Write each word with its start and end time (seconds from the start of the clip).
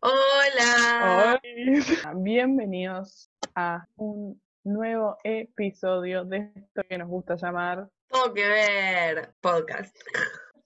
Hola. 0.00 1.40
Bienvenidos 2.16 3.30
a 3.54 3.84
un 3.96 4.40
nuevo 4.64 5.16
episodio 5.24 6.24
de 6.24 6.52
esto 6.54 6.82
que 6.88 6.98
nos 6.98 7.08
gusta 7.08 7.36
llamar 7.36 7.88
Todo 8.08 8.32
que 8.32 8.46
ver 8.48 9.34
podcast. 9.40 9.96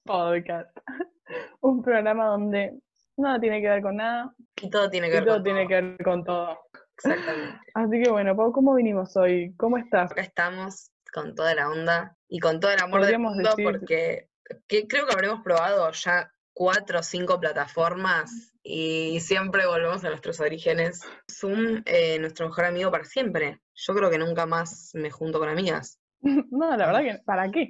podcast. 0.04 0.76
Un 1.60 1.82
programa 1.82 2.26
donde 2.26 2.78
nada 3.16 3.40
tiene 3.40 3.62
que 3.62 3.68
ver 3.70 3.82
con 3.82 3.96
nada 3.96 4.34
Y 4.60 4.68
todo 4.68 4.90
tiene 4.90 5.08
que 5.08 5.16
y 5.16 5.20
ver 5.20 5.24
todo 5.26 5.36
con 5.36 5.44
tiene 5.44 5.60
todo. 5.60 5.68
que 5.68 5.74
ver 5.80 6.04
con 6.04 6.24
todo. 6.24 6.58
Exactamente. 6.96 7.58
Así 7.74 8.02
que 8.02 8.10
bueno, 8.10 8.36
Pau, 8.36 8.52
¿cómo 8.52 8.74
vinimos 8.74 9.16
hoy? 9.16 9.54
¿Cómo 9.56 9.78
estás? 9.78 10.10
Acá 10.12 10.22
estamos 10.22 10.90
con 11.12 11.34
toda 11.34 11.54
la 11.54 11.68
onda 11.70 12.16
y 12.28 12.38
con 12.38 12.60
todo 12.60 12.70
el 12.72 12.80
amor 12.82 13.04
del 13.06 13.18
mundo 13.18 13.50
decir- 13.50 13.64
porque 13.64 14.28
que 14.68 14.86
creo 14.88 15.06
que 15.06 15.14
habremos 15.14 15.40
probado 15.42 15.90
ya 15.92 16.31
cuatro 16.52 17.00
o 17.00 17.02
cinco 17.02 17.40
plataformas 17.40 18.52
y 18.62 19.20
siempre 19.20 19.66
volvemos 19.66 20.04
a 20.04 20.08
nuestros 20.10 20.40
orígenes. 20.40 21.00
Zoom, 21.30 21.82
eh, 21.84 22.18
nuestro 22.18 22.48
mejor 22.48 22.66
amigo 22.66 22.90
para 22.90 23.04
siempre. 23.04 23.60
Yo 23.74 23.94
creo 23.94 24.10
que 24.10 24.18
nunca 24.18 24.46
más 24.46 24.90
me 24.94 25.10
junto 25.10 25.38
con 25.38 25.48
amigas. 25.48 25.98
No, 26.50 26.76
la 26.76 26.86
verdad 26.86 27.00
que 27.00 27.18
¿para 27.24 27.50
qué? 27.50 27.68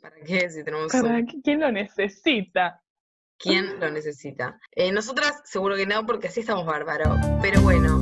¿Para 0.00 0.16
qué 0.24 0.48
si 0.48 0.64
tenemos 0.64 0.90
¿Para 0.90 1.18
Zoom? 1.18 1.26
qué? 1.26 1.42
¿Quién 1.42 1.60
lo 1.60 1.70
necesita? 1.70 2.82
¿Quién 3.38 3.78
lo 3.80 3.90
necesita? 3.90 4.58
Eh, 4.72 4.92
nosotras 4.92 5.42
seguro 5.44 5.76
que 5.76 5.86
no, 5.86 6.06
porque 6.06 6.28
así 6.28 6.40
estamos 6.40 6.66
bárbaros. 6.66 7.18
Pero 7.42 7.60
bueno. 7.62 8.00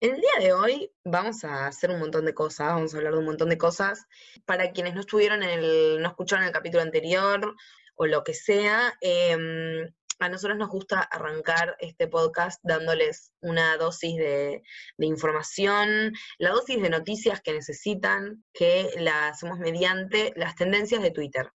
El 0.00 0.16
día 0.16 0.30
de 0.40 0.54
hoy 0.54 0.90
vamos 1.04 1.44
a 1.44 1.66
hacer 1.66 1.90
un 1.90 1.98
montón 1.98 2.24
de 2.24 2.32
cosas, 2.32 2.68
vamos 2.68 2.94
a 2.94 2.96
hablar 2.96 3.12
de 3.12 3.18
un 3.18 3.26
montón 3.26 3.50
de 3.50 3.58
cosas. 3.58 4.06
Para 4.46 4.72
quienes 4.72 4.94
no 4.94 5.00
estuvieron 5.00 5.42
en 5.42 5.50
el, 5.50 6.00
no 6.00 6.08
escucharon 6.08 6.46
el 6.46 6.52
capítulo 6.52 6.82
anterior 6.82 7.54
o 7.96 8.06
lo 8.06 8.24
que 8.24 8.32
sea, 8.32 8.94
em, 9.02 9.92
a 10.18 10.28
nosotros 10.30 10.56
nos 10.56 10.70
gusta 10.70 11.02
arrancar 11.02 11.76
este 11.80 12.08
podcast 12.08 12.60
dándoles 12.62 13.32
una 13.42 13.76
dosis 13.76 14.16
de, 14.16 14.62
de 14.96 15.06
información, 15.06 16.14
la 16.38 16.48
dosis 16.48 16.80
de 16.80 16.88
noticias 16.88 17.42
que 17.42 17.52
necesitan, 17.52 18.42
que 18.54 18.88
la 18.96 19.28
hacemos 19.28 19.58
mediante 19.58 20.32
las 20.34 20.56
tendencias 20.56 21.02
de 21.02 21.10
Twitter. 21.10 21.52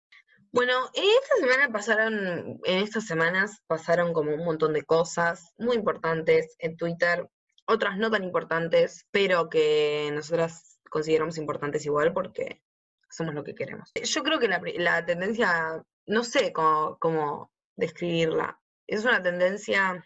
Bueno, 0.52 0.88
en 0.92 1.02
esta 1.02 1.36
semana 1.36 1.72
pasaron, 1.72 2.60
en 2.62 2.78
estas 2.78 3.06
semanas 3.06 3.62
pasaron 3.66 4.12
como 4.12 4.34
un 4.34 4.44
montón 4.44 4.74
de 4.74 4.84
cosas 4.84 5.52
muy 5.56 5.76
importantes 5.76 6.54
en 6.58 6.76
Twitter, 6.76 7.26
otras 7.66 7.96
no 7.96 8.10
tan 8.10 8.24
importantes, 8.24 9.06
pero 9.10 9.48
que 9.48 10.10
nosotras 10.12 10.78
consideramos 10.90 11.38
importantes 11.38 11.84
igual 11.86 12.12
porque 12.12 12.62
somos 13.10 13.34
lo 13.34 13.44
que 13.44 13.54
queremos. 13.54 13.90
Yo 13.94 14.22
creo 14.22 14.38
que 14.38 14.48
la, 14.48 14.60
la 14.76 15.04
tendencia, 15.04 15.82
no 16.06 16.24
sé 16.24 16.52
cómo, 16.52 16.98
cómo 16.98 17.52
describirla, 17.76 18.60
es 18.86 19.04
una 19.04 19.22
tendencia 19.22 20.04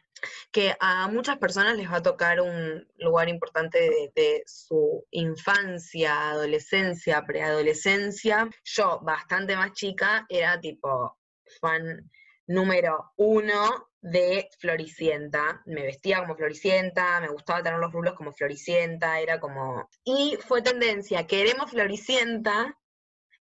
que 0.52 0.74
a 0.80 1.08
muchas 1.08 1.38
personas 1.38 1.76
les 1.76 1.90
va 1.90 1.96
a 1.96 2.02
tocar 2.02 2.40
un 2.40 2.86
lugar 2.96 3.28
importante 3.28 3.78
de, 3.78 4.12
de 4.14 4.42
su 4.46 5.04
infancia, 5.10 6.30
adolescencia, 6.30 7.24
preadolescencia. 7.24 8.48
Yo, 8.64 9.00
bastante 9.02 9.56
más 9.56 9.72
chica, 9.72 10.26
era 10.28 10.60
tipo 10.60 11.18
fan 11.60 12.10
número 12.46 13.12
uno 13.16 13.87
de 14.00 14.48
Floricienta. 14.58 15.62
Me 15.66 15.82
vestía 15.82 16.20
como 16.20 16.36
Floricienta, 16.36 17.20
me 17.20 17.28
gustaba 17.28 17.62
tener 17.62 17.78
los 17.78 17.92
rulos 17.92 18.14
como 18.14 18.32
Floricienta, 18.32 19.20
era 19.20 19.40
como... 19.40 19.88
Y 20.04 20.38
fue 20.46 20.62
tendencia, 20.62 21.26
queremos 21.26 21.70
Floricienta, 21.70 22.78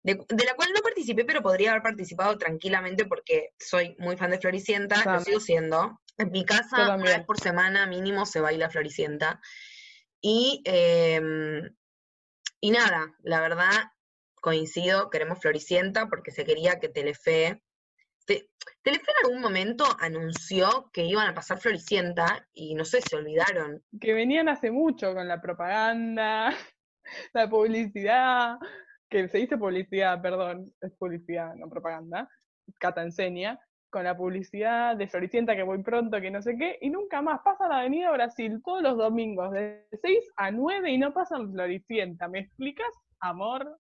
de, 0.02 0.14
de 0.28 0.44
la 0.44 0.54
cual 0.54 0.70
no 0.74 0.82
participé, 0.82 1.24
pero 1.24 1.42
podría 1.42 1.70
haber 1.70 1.82
participado 1.82 2.36
tranquilamente 2.38 3.04
porque 3.04 3.50
soy 3.58 3.94
muy 3.98 4.16
fan 4.16 4.30
de 4.30 4.38
Floricienta, 4.38 5.04
lo 5.04 5.20
sigo 5.20 5.40
siendo. 5.40 6.00
En 6.16 6.32
mi 6.32 6.44
casa, 6.44 6.94
una 6.94 7.04
vez 7.04 7.24
por 7.24 7.38
semana 7.38 7.86
mínimo 7.86 8.26
se 8.26 8.40
baila 8.40 8.70
Floricienta. 8.70 9.40
Y, 10.20 10.62
em, 10.64 11.62
y 12.60 12.70
nada, 12.72 13.14
la 13.22 13.40
verdad, 13.40 13.92
coincido, 14.40 15.10
queremos 15.10 15.38
Floricienta 15.40 16.08
porque 16.08 16.32
se 16.32 16.44
quería 16.44 16.80
que 16.80 16.88
Telefe... 16.88 17.62
Te- 18.28 18.50
Telefe 18.82 19.10
en 19.10 19.26
algún 19.26 19.42
momento 19.42 19.84
anunció 19.98 20.90
que 20.92 21.02
iban 21.04 21.28
a 21.28 21.34
pasar 21.34 21.58
Floricienta 21.58 22.46
y 22.52 22.74
no 22.74 22.84
sé, 22.84 23.00
se 23.00 23.16
olvidaron. 23.16 23.82
Que 24.00 24.12
venían 24.12 24.48
hace 24.48 24.70
mucho 24.70 25.14
con 25.14 25.26
la 25.26 25.40
propaganda, 25.40 26.50
la 27.32 27.48
publicidad, 27.48 28.58
que 29.08 29.28
se 29.28 29.38
dice 29.38 29.56
publicidad, 29.56 30.20
perdón, 30.20 30.66
es 30.80 30.92
publicidad, 30.98 31.54
no 31.54 31.68
propaganda. 31.68 32.28
Cata 32.78 33.02
enseña, 33.02 33.58
con 33.90 34.04
la 34.04 34.14
publicidad 34.16 34.94
de 34.96 35.08
Floricienta 35.08 35.56
que 35.56 35.62
voy 35.62 35.82
pronto, 35.82 36.20
que 36.20 36.30
no 36.30 36.42
sé 36.42 36.56
qué, 36.58 36.78
y 36.82 36.90
nunca 36.90 37.22
más 37.22 37.40
pasan 37.42 37.70
la 37.70 37.80
Avenida 37.80 38.12
Brasil 38.12 38.60
todos 38.62 38.82
los 38.82 38.98
domingos, 38.98 39.50
de 39.52 39.86
6 40.02 40.30
a 40.36 40.50
9 40.50 40.90
y 40.90 40.98
no 40.98 41.14
pasan 41.14 41.50
Floricienta. 41.50 42.28
¿Me 42.28 42.40
explicas, 42.40 42.92
amor? 43.20 43.78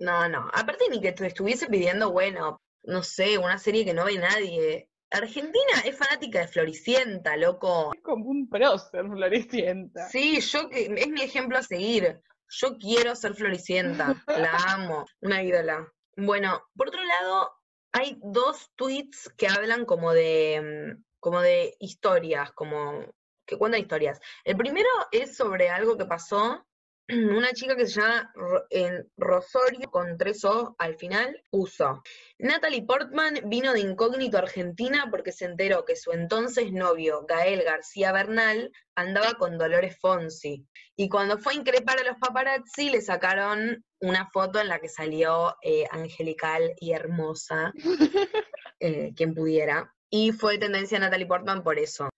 No, 0.00 0.28
no. 0.28 0.50
Aparte 0.52 0.84
ni 0.90 1.00
que 1.00 1.12
te 1.12 1.26
estuviese 1.26 1.68
pidiendo, 1.68 2.10
bueno, 2.10 2.60
no 2.84 3.02
sé, 3.02 3.38
una 3.38 3.58
serie 3.58 3.84
que 3.84 3.94
no 3.94 4.04
ve 4.04 4.18
nadie. 4.18 4.88
Argentina 5.10 5.80
es 5.84 5.96
fanática 5.96 6.40
de 6.40 6.48
Floricienta, 6.48 7.36
loco. 7.36 7.92
Es 7.94 8.02
como 8.02 8.26
un 8.26 8.48
prócer 8.48 9.06
Floricienta. 9.06 10.08
Sí, 10.08 10.40
yo 10.40 10.68
que 10.68 10.92
es 10.96 11.08
mi 11.08 11.22
ejemplo 11.22 11.58
a 11.58 11.62
seguir. 11.62 12.20
Yo 12.48 12.78
quiero 12.78 13.14
ser 13.16 13.34
Floricienta, 13.34 14.22
la 14.26 14.56
amo, 14.74 15.06
una 15.20 15.42
ídola. 15.42 15.88
Bueno, 16.16 16.62
por 16.76 16.88
otro 16.88 17.02
lado, 17.04 17.50
hay 17.92 18.18
dos 18.22 18.70
tweets 18.76 19.32
que 19.36 19.48
hablan 19.48 19.84
como 19.84 20.12
de, 20.12 20.94
mm, 20.96 21.04
como 21.20 21.40
de 21.40 21.76
historias, 21.78 22.52
como 22.52 23.04
que 23.46 23.56
cuentan 23.56 23.80
historias. 23.80 24.20
El 24.44 24.56
primero 24.56 24.88
es 25.12 25.36
sobre 25.36 25.68
algo 25.68 25.96
que 25.96 26.06
pasó, 26.06 26.66
una 27.36 27.52
chica 27.52 27.76
que 27.76 27.86
se 27.86 28.00
llama 28.00 28.32
en 28.70 29.10
Rosario, 29.16 29.90
con 29.90 30.16
tres 30.16 30.44
O 30.44 30.74
al 30.78 30.96
final, 30.96 31.42
puso. 31.50 32.02
Natalie 32.38 32.86
Portman 32.86 33.40
vino 33.44 33.72
de 33.72 33.80
incógnito 33.80 34.38
a 34.38 34.40
Argentina 34.40 35.08
porque 35.10 35.32
se 35.32 35.44
enteró 35.44 35.84
que 35.84 35.96
su 35.96 36.12
entonces 36.12 36.72
novio, 36.72 37.26
Gael 37.28 37.62
García 37.62 38.12
Bernal, 38.12 38.72
andaba 38.94 39.34
con 39.34 39.58
Dolores 39.58 39.98
Fonsi. 40.00 40.66
Y 40.96 41.08
cuando 41.08 41.38
fue 41.38 41.52
a 41.52 41.56
increpar 41.56 41.98
a 41.98 42.04
los 42.04 42.16
paparazzi, 42.18 42.88
le 42.88 43.02
sacaron 43.02 43.84
una 44.00 44.30
foto 44.30 44.60
en 44.60 44.68
la 44.68 44.78
que 44.78 44.88
salió 44.88 45.56
eh, 45.62 45.84
angelical 45.90 46.74
y 46.78 46.92
hermosa, 46.92 47.72
eh, 48.80 49.12
quien 49.14 49.34
pudiera. 49.34 49.94
Y 50.08 50.32
fue 50.32 50.58
tendencia 50.58 50.98
Natalie 50.98 51.26
Portman 51.26 51.62
por 51.62 51.78
eso. 51.78 52.08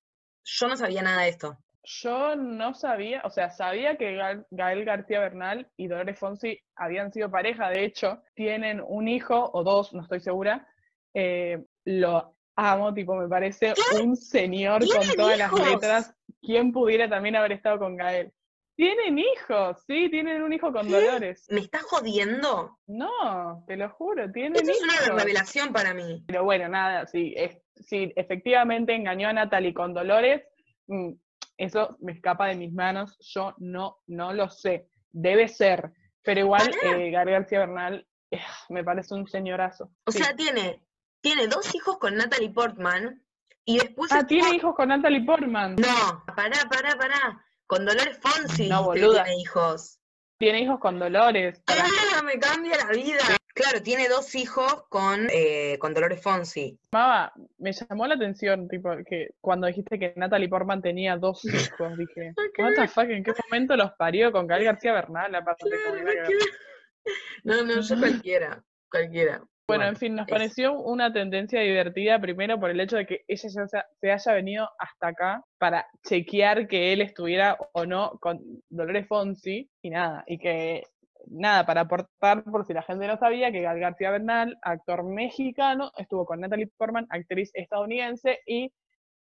Yo 0.45 0.69
no 0.69 0.77
sabía 0.77 1.03
nada 1.03 1.23
de 1.23 1.31
esto. 1.31 1.59
Yo 1.89 2.35
no 2.35 2.75
sabía, 2.75 3.23
o 3.25 3.31
sea, 3.31 3.51
sabía 3.51 3.97
que 3.97 4.19
Gael 4.51 4.85
García 4.85 5.21
Bernal 5.21 5.69
y 5.77 5.87
Dolores 5.87 6.19
Fonsi 6.19 6.61
habían 6.75 7.13
sido 7.13 7.31
pareja, 7.31 7.71
de 7.71 7.85
hecho, 7.85 8.23
tienen 8.35 8.83
un 8.85 9.07
hijo 9.07 9.51
o 9.53 9.63
dos, 9.63 9.95
no 9.95 10.03
estoy 10.03 10.19
segura. 10.19 10.67
Eh, 11.15 11.65
lo 11.85 12.35
amo, 12.57 12.93
tipo, 12.93 13.15
me 13.15 13.29
parece 13.29 13.73
un 14.03 14.17
señor 14.17 14.81
con 14.81 14.99
¿Tienen 14.99 15.17
todas 15.17 15.39
las 15.39 15.53
letras. 15.53 16.15
¿Quién 16.43 16.73
pudiera 16.73 17.09
también 17.09 17.37
haber 17.37 17.53
estado 17.53 17.79
con 17.79 17.97
Gael? 17.97 18.33
Tienen 18.75 19.19
hijos, 19.19 19.85
sí, 19.87 20.11
tienen 20.11 20.43
un 20.43 20.53
hijo 20.53 20.73
con 20.73 20.87
¿Qué? 20.87 20.93
Dolores. 20.93 21.47
¿Me 21.51 21.61
estás 21.61 21.83
jodiendo? 21.85 22.79
No, 22.89 23.65
te 23.67 23.77
lo 23.77 23.89
juro, 23.91 24.31
tienen 24.33 24.57
Esto 24.57 24.73
es 24.73 24.79
hijos. 24.83 25.09
una 25.09 25.19
revelación 25.23 25.73
para 25.73 25.95
mí. 25.95 26.25
Pero 26.27 26.45
bueno, 26.45 26.69
nada, 26.69 27.07
sí, 27.07 27.33
es, 27.37 27.59
sí, 27.77 28.13
efectivamente 28.17 28.95
engañó 28.95 29.29
a 29.29 29.33
Natalie 29.33 29.73
con 29.73 29.95
Dolores, 29.95 30.43
mm, 30.89 31.13
eso 31.59 31.97
me 32.01 32.13
escapa 32.13 32.47
de 32.49 32.57
mis 32.57 32.73
manos, 32.73 33.17
yo 33.21 33.55
no, 33.59 33.99
no 34.07 34.33
lo 34.33 34.49
sé, 34.51 34.89
debe 35.11 35.49
ser, 35.49 35.93
pero 36.23 36.41
igual 36.41 36.71
Pará. 36.83 36.99
eh, 36.99 37.11
Gabriel 37.11 37.41
García 37.41 37.61
Bernal 37.61 38.07
eh, 38.31 38.41
me 38.69 38.83
parece 38.85 39.15
un 39.15 39.27
señorazo. 39.29 39.91
O 40.05 40.11
sí. 40.13 40.19
sea, 40.19 40.35
tiene, 40.35 40.83
tiene 41.21 41.47
dos 41.49 41.75
hijos 41.75 41.99
con 41.99 42.17
Natalie 42.17 42.51
Portman 42.51 43.23
y 43.65 43.79
después 43.79 44.13
ah, 44.13 44.27
tiene 44.27 44.55
hijos 44.57 44.75
con 44.75 44.89
Natalie 44.89 45.25
Portman, 45.25 45.77
No, 45.77 46.25
pará, 46.35 46.59
pará, 46.69 46.97
pará. 46.99 47.43
Con 47.67 47.85
Dolores 47.85 48.19
Fonsi 48.21 48.69
No, 48.69 48.85
boluda. 48.85 49.25
tiene 49.25 49.41
hijos. 49.41 49.99
tiene 50.39 50.61
hijos 50.61 50.79
con 50.79 50.99
Dolores. 50.99 51.61
pará. 51.67 51.85
¡Ah, 52.17 52.23
me 52.23 52.39
cambia 52.39 52.77
la 52.77 52.93
vida! 52.93 53.37
Claro, 53.57 53.83
tiene 53.83 54.07
dos 54.07 54.35
hijos 54.35 54.85
con, 54.91 55.29
eh, 55.33 55.79
con 55.79 55.95
Dolores 55.95 56.21
Fonsi. 56.21 56.79
Amaba, 56.93 57.33
me 57.57 57.73
llamó 57.73 58.07
la 58.07 58.15
atención, 58.15 58.69
tipo, 58.69 58.91
que 59.09 59.31
cuando 59.41 59.67
dijiste 59.67 59.99
que 59.99 60.13
Natalie 60.15 60.51
Portman 60.51 60.83
tenía 60.83 61.17
dos 61.17 61.43
hijos, 61.47 61.97
dije, 61.97 62.35
what 62.59 62.75
the 62.75 62.87
fuck, 62.87 63.09
¿en 63.09 63.25
qué 63.25 63.33
momento 63.49 63.75
los 63.75 63.93
parió 63.93 64.31
con 64.31 64.47
Gabriel 64.47 64.75
García 64.75 64.93
Bernal? 64.93 65.35
Aparte, 65.35 65.71
ver. 65.71 66.29
No, 67.45 67.63
no, 67.63 67.81
yo 67.81 67.99
cualquiera, 67.99 68.63
cualquiera. 68.91 69.43
Bueno, 69.69 69.87
en 69.87 69.97
fin, 69.97 70.15
nos 70.17 70.29
es- 70.29 70.33
pareció 70.33 70.75
una 70.79 71.11
tendencia 71.13 71.61
divertida, 71.61 72.21
primero 72.21 72.61
por 72.61 72.71
el 72.71 72.81
hecho 72.81 72.97
de 72.97 73.07
que 73.07 73.25
ella 73.27 73.49
se 73.49 74.11
haya 74.13 74.33
venido 74.35 74.69
hasta 74.79 75.09
acá 75.09 75.45
para 75.57 75.87
chequear 76.07 76.69
que 76.69 76.93
él 76.93 77.01
estuviera 77.01 77.57
o 77.73 77.87
no 77.87 78.19
con 78.21 78.39
Dolores 78.69 79.07
Fonsi, 79.09 79.71
y 79.83 79.91
nada, 79.91 80.25
y 80.27 80.37
que 80.39 80.83
nada, 81.27 81.67
para 81.67 81.83
aportar, 81.83 82.45
por 82.45 82.67
si 82.67 82.73
la 82.73 82.83
gente 82.83 83.07
no 83.07 83.17
sabía, 83.19 83.53
que 83.53 83.63
Gal 83.63 83.79
García 83.79 84.11
Bernal, 84.11 84.59
actor 84.63 85.05
mexicano, 85.05 85.93
estuvo 85.97 86.25
con 86.25 86.41
Natalie 86.41 86.71
Portman, 86.77 87.07
actriz 87.11 87.51
estadounidense, 87.55 88.41
y 88.47 88.73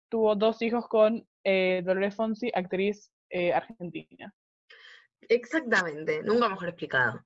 tuvo 0.08 0.36
dos 0.36 0.62
hijos 0.62 0.88
con 0.88 1.26
eh, 1.44 1.82
Dolores 1.84 2.14
Fonsi, 2.14 2.50
actriz 2.54 3.10
eh, 3.30 3.52
argentina. 3.52 4.32
Exactamente, 5.28 6.22
nunca 6.22 6.48
mejor 6.48 6.68
explicado. 6.68 7.24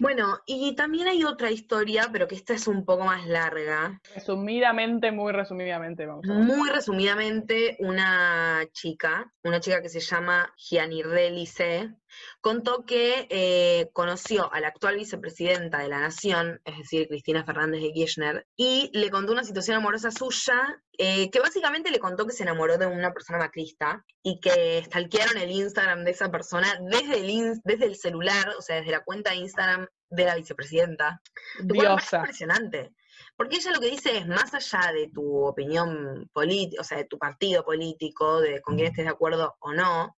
Bueno, 0.00 0.38
y 0.46 0.76
también 0.76 1.08
hay 1.08 1.24
otra 1.24 1.50
historia, 1.50 2.08
pero 2.12 2.28
que 2.28 2.36
esta 2.36 2.54
es 2.54 2.68
un 2.68 2.84
poco 2.84 3.04
más 3.04 3.26
larga. 3.26 4.00
Resumidamente, 4.14 5.10
muy 5.10 5.32
resumidamente, 5.32 6.06
vamos. 6.06 6.28
A 6.28 6.34
muy 6.34 6.70
resumidamente, 6.70 7.76
una 7.80 8.64
chica, 8.72 9.32
una 9.42 9.58
chica 9.58 9.82
que 9.82 9.88
se 9.88 10.00
llama 10.00 10.52
Gianni 10.56 11.02
Relice, 11.02 11.94
contó 12.40 12.84
que 12.84 13.26
eh, 13.30 13.88
conoció 13.92 14.52
a 14.52 14.60
la 14.60 14.68
actual 14.68 14.96
vicepresidenta 14.96 15.78
de 15.78 15.88
la 15.88 16.00
Nación, 16.00 16.60
es 16.64 16.78
decir, 16.78 17.08
Cristina 17.08 17.44
Fernández 17.44 17.82
de 17.82 17.92
Kirchner, 17.92 18.46
y 18.56 18.90
le 18.92 19.10
contó 19.10 19.32
una 19.32 19.44
situación 19.44 19.76
amorosa 19.76 20.10
suya, 20.10 20.82
eh, 20.98 21.30
que 21.30 21.40
básicamente 21.40 21.90
le 21.90 21.98
contó 21.98 22.26
que 22.26 22.32
se 22.32 22.42
enamoró 22.42 22.78
de 22.78 22.86
una 22.86 23.12
persona 23.12 23.38
macrista 23.38 24.04
y 24.22 24.40
que 24.40 24.82
stalkearon 24.84 25.38
el 25.38 25.50
Instagram 25.50 26.04
de 26.04 26.10
esa 26.10 26.30
persona 26.30 26.78
desde 26.90 27.20
el, 27.20 27.60
desde 27.64 27.86
el 27.86 27.96
celular, 27.96 28.54
o 28.58 28.62
sea, 28.62 28.76
desde 28.76 28.92
la 28.92 29.04
cuenta 29.04 29.30
de 29.30 29.36
Instagram 29.36 29.86
de 30.10 30.24
la 30.24 30.36
vicepresidenta. 30.36 31.20
Diosa. 31.60 32.18
impresionante. 32.18 32.92
Porque 33.36 33.56
ella 33.56 33.70
lo 33.72 33.80
que 33.80 33.90
dice 33.90 34.16
es, 34.16 34.26
más 34.26 34.52
allá 34.54 34.92
de 34.92 35.08
tu 35.08 35.46
opinión 35.46 36.28
política, 36.32 36.80
o 36.80 36.84
sea, 36.84 36.98
de 36.98 37.04
tu 37.04 37.18
partido 37.18 37.64
político, 37.64 38.40
de 38.40 38.60
con 38.60 38.74
quién 38.74 38.88
estés 38.88 39.04
de 39.04 39.12
acuerdo 39.12 39.56
o 39.60 39.72
no, 39.72 40.16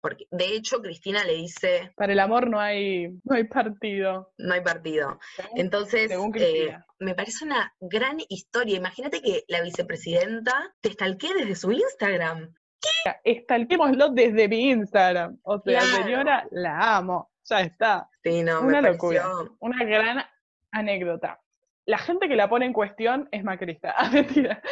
porque 0.00 0.26
de 0.30 0.54
hecho 0.54 0.80
Cristina 0.80 1.24
le 1.24 1.34
dice... 1.34 1.92
Para 1.96 2.12
el 2.12 2.20
amor 2.20 2.48
no 2.48 2.60
hay, 2.60 3.08
no 3.24 3.36
hay 3.36 3.44
partido. 3.44 4.32
No 4.38 4.54
hay 4.54 4.60
partido. 4.60 5.18
Entonces, 5.54 6.10
eh, 6.10 6.76
me 6.98 7.14
parece 7.14 7.44
una 7.44 7.74
gran 7.80 8.18
historia. 8.28 8.76
Imagínate 8.76 9.20
que 9.22 9.44
la 9.48 9.62
vicepresidenta 9.62 10.74
te 10.80 10.92
stalkee 10.92 11.34
desde 11.34 11.56
su 11.56 11.72
Instagram. 11.72 12.54
¿Qué? 12.80 13.12
Estalquémoslo 13.24 14.10
desde 14.10 14.48
mi 14.48 14.70
Instagram. 14.70 15.38
O 15.42 15.60
sea, 15.60 15.80
señora, 15.82 16.46
la 16.50 16.96
amo. 16.96 17.30
Ya 17.44 17.60
está. 17.60 18.08
Sí, 18.22 18.42
no, 18.42 18.60
una 18.60 18.80
me 18.80 18.92
locura. 18.92 19.26
Una 19.58 19.84
gran 19.84 20.24
anécdota. 20.70 21.40
La 21.86 21.98
gente 21.98 22.28
que 22.28 22.36
la 22.36 22.48
pone 22.48 22.66
en 22.66 22.72
cuestión 22.72 23.28
es 23.32 23.42
macrista. 23.44 23.94
Ah, 23.98 24.10
mentira 24.10 24.62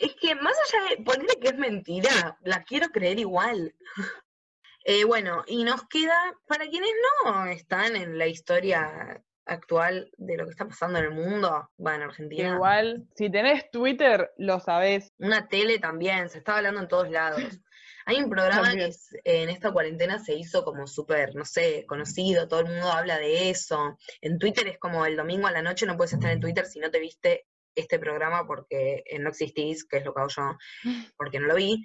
es 0.00 0.14
que 0.14 0.34
más 0.36 0.54
allá 0.66 0.90
de 0.90 1.02
ponerle 1.02 1.38
que 1.40 1.48
es 1.48 1.56
mentira, 1.56 2.38
la 2.42 2.62
quiero 2.62 2.88
creer 2.88 3.18
igual. 3.18 3.74
Eh, 4.86 5.04
bueno, 5.04 5.42
y 5.46 5.64
nos 5.64 5.88
queda, 5.88 6.14
para 6.46 6.66
quienes 6.66 6.90
no 7.24 7.46
están 7.46 7.96
en 7.96 8.18
la 8.18 8.26
historia 8.26 9.24
actual 9.46 10.10
de 10.18 10.36
lo 10.36 10.44
que 10.44 10.50
está 10.50 10.68
pasando 10.68 10.98
en 10.98 11.06
el 11.06 11.10
mundo, 11.10 11.70
va 11.84 11.94
en 11.94 12.02
Argentina. 12.02 12.50
Igual, 12.50 13.08
si 13.16 13.30
tenés 13.30 13.70
Twitter, 13.70 14.32
lo 14.36 14.60
sabés. 14.60 15.10
Una 15.16 15.48
tele 15.48 15.78
también, 15.78 16.28
se 16.28 16.36
está 16.36 16.58
hablando 16.58 16.82
en 16.82 16.88
todos 16.88 17.10
lados. 17.10 17.40
Hay 18.06 18.22
un 18.22 18.28
programa 18.28 18.74
que 18.74 18.90
en 19.24 19.48
esta 19.48 19.72
cuarentena 19.72 20.18
se 20.18 20.34
hizo 20.34 20.62
como 20.62 20.86
súper, 20.86 21.34
no 21.34 21.46
sé, 21.46 21.86
conocido, 21.86 22.46
todo 22.46 22.60
el 22.60 22.66
mundo 22.66 22.92
habla 22.92 23.18
de 23.18 23.48
eso. 23.48 23.96
En 24.20 24.38
Twitter 24.38 24.68
es 24.68 24.78
como 24.78 25.06
el 25.06 25.16
domingo 25.16 25.46
a 25.46 25.52
la 25.52 25.62
noche 25.62 25.86
no 25.86 25.96
puedes 25.96 26.12
estar 26.12 26.30
en 26.30 26.40
Twitter 26.40 26.66
si 26.66 26.80
no 26.80 26.90
te 26.90 27.00
viste 27.00 27.46
este 27.74 27.98
programa 27.98 28.46
porque 28.46 29.04
no 29.20 29.30
existís, 29.30 29.84
que 29.84 29.98
es 29.98 30.04
lo 30.04 30.14
que 30.14 30.20
hago 30.20 30.30
yo, 30.30 30.56
porque 31.16 31.40
no 31.40 31.46
lo 31.46 31.54
vi, 31.54 31.84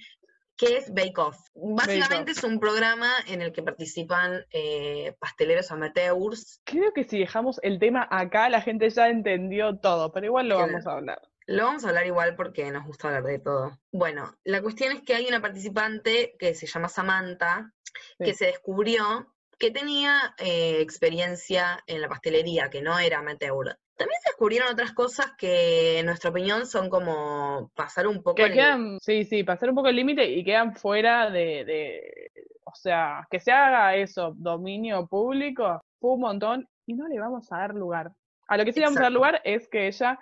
que 0.60 0.78
es 0.78 0.94
Bake 0.94 1.18
Off. 1.18 1.38
Básicamente 1.56 2.32
es 2.32 2.44
un 2.44 2.60
programa 2.60 3.10
en 3.28 3.42
el 3.42 3.54
que 3.54 3.64
participan 3.64 4.46
eh, 4.52 5.16
pasteleros 5.18 5.72
amateurs. 5.72 6.62
Creo 6.66 6.92
que 6.94 7.06
si 7.06 7.18
dejamos 7.18 7.60
el 7.64 7.80
tema 7.80 8.08
acá, 8.12 8.50
la 8.50 8.62
gente 8.62 8.90
ya 8.90 9.08
entendió 9.08 9.78
todo, 9.80 10.12
pero 10.12 10.26
igual 10.26 10.50
lo 10.50 10.58
vamos 10.58 10.86
a 10.86 10.92
hablar. 10.92 11.22
Lo 11.48 11.64
vamos 11.64 11.86
a 11.86 11.90
hablar 11.90 12.06
igual 12.06 12.36
porque 12.36 12.70
nos 12.72 12.86
gusta 12.86 13.08
hablar 13.08 13.24
de 13.24 13.40
todo. 13.40 13.80
Bueno, 13.92 14.38
la 14.44 14.62
cuestión 14.62 14.92
es 14.92 15.02
que 15.02 15.16
hay 15.16 15.26
una 15.28 15.42
participante 15.42 16.36
que 16.38 16.54
se 16.54 16.68
llama 16.68 16.90
Samantha, 16.90 17.74
que 18.20 18.34
se 18.34 18.48
descubrió 18.48 19.34
que 19.58 19.72
tenía 19.72 20.36
eh, 20.38 20.80
experiencia 20.80 21.84
en 21.88 22.02
la 22.02 22.08
pastelería, 22.08 22.70
que 22.70 22.82
no 22.82 23.00
era 23.00 23.20
amateur. 23.20 23.78
También 24.00 24.22
se 24.24 24.30
descubrieron 24.30 24.72
otras 24.72 24.94
cosas 24.94 25.34
que 25.38 26.00
en 26.00 26.06
nuestra 26.06 26.30
opinión 26.30 26.66
son 26.66 26.90
como 26.90 27.70
pasar 27.76 28.08
un 28.08 28.24
poco... 28.24 28.36
Que 28.36 28.50
quedan, 28.50 28.98
sí, 29.02 29.26
sí, 29.26 29.44
pasar 29.44 29.68
un 29.68 29.76
poco 29.76 29.90
el 29.90 29.98
límite 29.98 30.24
y 30.24 30.42
quedan 30.42 30.74
fuera 30.74 31.30
de, 31.30 32.32
o 32.64 32.74
sea, 32.76 33.28
que 33.30 33.42
se 33.42 33.52
haga 33.52 33.98
eso, 33.98 34.34
dominio 34.38 35.06
público, 35.06 35.82
fue 36.00 36.14
un 36.14 36.22
montón 36.22 36.70
y 36.86 36.94
no 36.94 37.10
le 37.10 37.20
vamos 37.20 37.52
a 37.52 37.58
dar 37.58 37.76
lugar. 37.76 38.14
A 38.48 38.56
lo 38.56 38.64
que 38.64 38.72
sí 38.72 38.80
vamos 38.80 39.00
a 39.00 39.04
dar 39.04 39.12
lugar 39.12 39.42
es 39.44 39.68
que 39.68 39.88
ella 39.88 40.18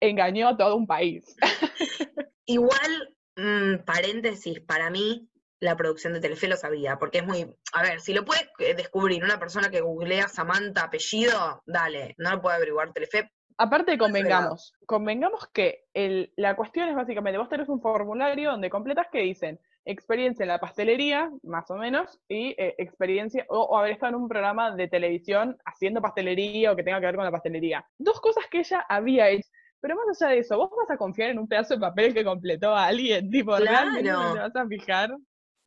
engañó 0.00 0.48
a 0.48 0.56
todo 0.56 0.74
un 0.74 0.86
país. 0.86 1.36
Igual, 2.46 3.14
mm, 3.36 3.84
paréntesis, 3.84 4.58
para 4.60 4.88
mí, 4.88 5.28
la 5.60 5.76
producción 5.76 6.12
de 6.12 6.20
Telefe 6.20 6.48
lo 6.48 6.56
sabía, 6.56 6.98
porque 6.98 7.18
es 7.18 7.26
muy, 7.26 7.54
a 7.72 7.82
ver, 7.82 8.00
si 8.00 8.12
lo 8.12 8.24
puede 8.24 8.48
eh, 8.58 8.74
descubrir 8.74 9.24
una 9.24 9.38
persona 9.38 9.70
que 9.70 9.80
googlea 9.80 10.28
Samantha 10.28 10.84
apellido, 10.84 11.62
dale, 11.66 12.14
no 12.18 12.30
lo 12.30 12.40
puede 12.40 12.56
averiguar 12.56 12.92
Telefe. 12.92 13.30
Aparte, 13.60 13.98
convengamos, 13.98 14.72
convengamos 14.86 15.48
que 15.48 15.86
el, 15.92 16.32
la 16.36 16.54
cuestión 16.54 16.88
es 16.88 16.94
básicamente, 16.94 17.38
vos 17.38 17.48
tenés 17.48 17.68
un 17.68 17.80
formulario 17.80 18.52
donde 18.52 18.70
completas 18.70 19.08
que 19.10 19.18
dicen 19.18 19.58
experiencia 19.84 20.44
en 20.44 20.48
la 20.48 20.60
pastelería, 20.60 21.30
más 21.42 21.70
o 21.70 21.76
menos, 21.76 22.20
y 22.28 22.50
eh, 22.58 22.74
experiencia, 22.78 23.46
o, 23.48 23.76
haber 23.76 23.92
estado 23.92 24.10
en 24.16 24.22
un 24.22 24.28
programa 24.28 24.70
de 24.72 24.86
televisión 24.86 25.56
haciendo 25.64 26.02
pastelería 26.02 26.70
o 26.72 26.76
que 26.76 26.82
tenga 26.82 27.00
que 27.00 27.06
ver 27.06 27.16
con 27.16 27.24
la 27.24 27.32
pastelería. 27.32 27.84
Dos 27.96 28.20
cosas 28.20 28.44
que 28.50 28.58
ella 28.60 28.84
había 28.88 29.28
hecho. 29.30 29.48
Pero 29.80 29.96
más 29.96 30.20
allá 30.20 30.32
de 30.32 30.40
eso, 30.40 30.58
¿vos 30.58 30.70
vas 30.76 30.90
a 30.90 30.98
confiar 30.98 31.30
en 31.30 31.38
un 31.38 31.48
pedazo 31.48 31.74
de 31.74 31.80
papel 31.80 32.12
que 32.12 32.24
completó 32.24 32.74
a 32.74 32.86
alguien? 32.86 33.30
Tipo, 33.30 33.56
claro. 33.56 33.92
¿realmente 33.92 34.10
te 34.10 34.38
vas 34.40 34.56
a 34.56 34.66
fijar? 34.66 35.16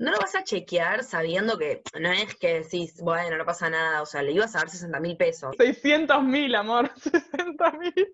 No 0.01 0.11
lo 0.11 0.17
vas 0.17 0.33
a 0.35 0.43
chequear 0.43 1.03
sabiendo 1.03 1.59
que 1.59 1.83
no 1.99 2.11
es 2.11 2.35
que 2.35 2.61
decís, 2.61 2.95
bueno, 3.01 3.37
no 3.37 3.45
pasa 3.45 3.69
nada, 3.69 4.01
o 4.01 4.05
sea, 4.07 4.23
le 4.23 4.31
ibas 4.31 4.55
a 4.55 4.59
dar 4.59 4.69
60 4.69 4.99
mil 4.99 5.15
pesos. 5.15 5.55
600 5.55 6.23
mil, 6.23 6.55
amor, 6.55 6.91
60 6.97 7.71
mil. 7.73 8.11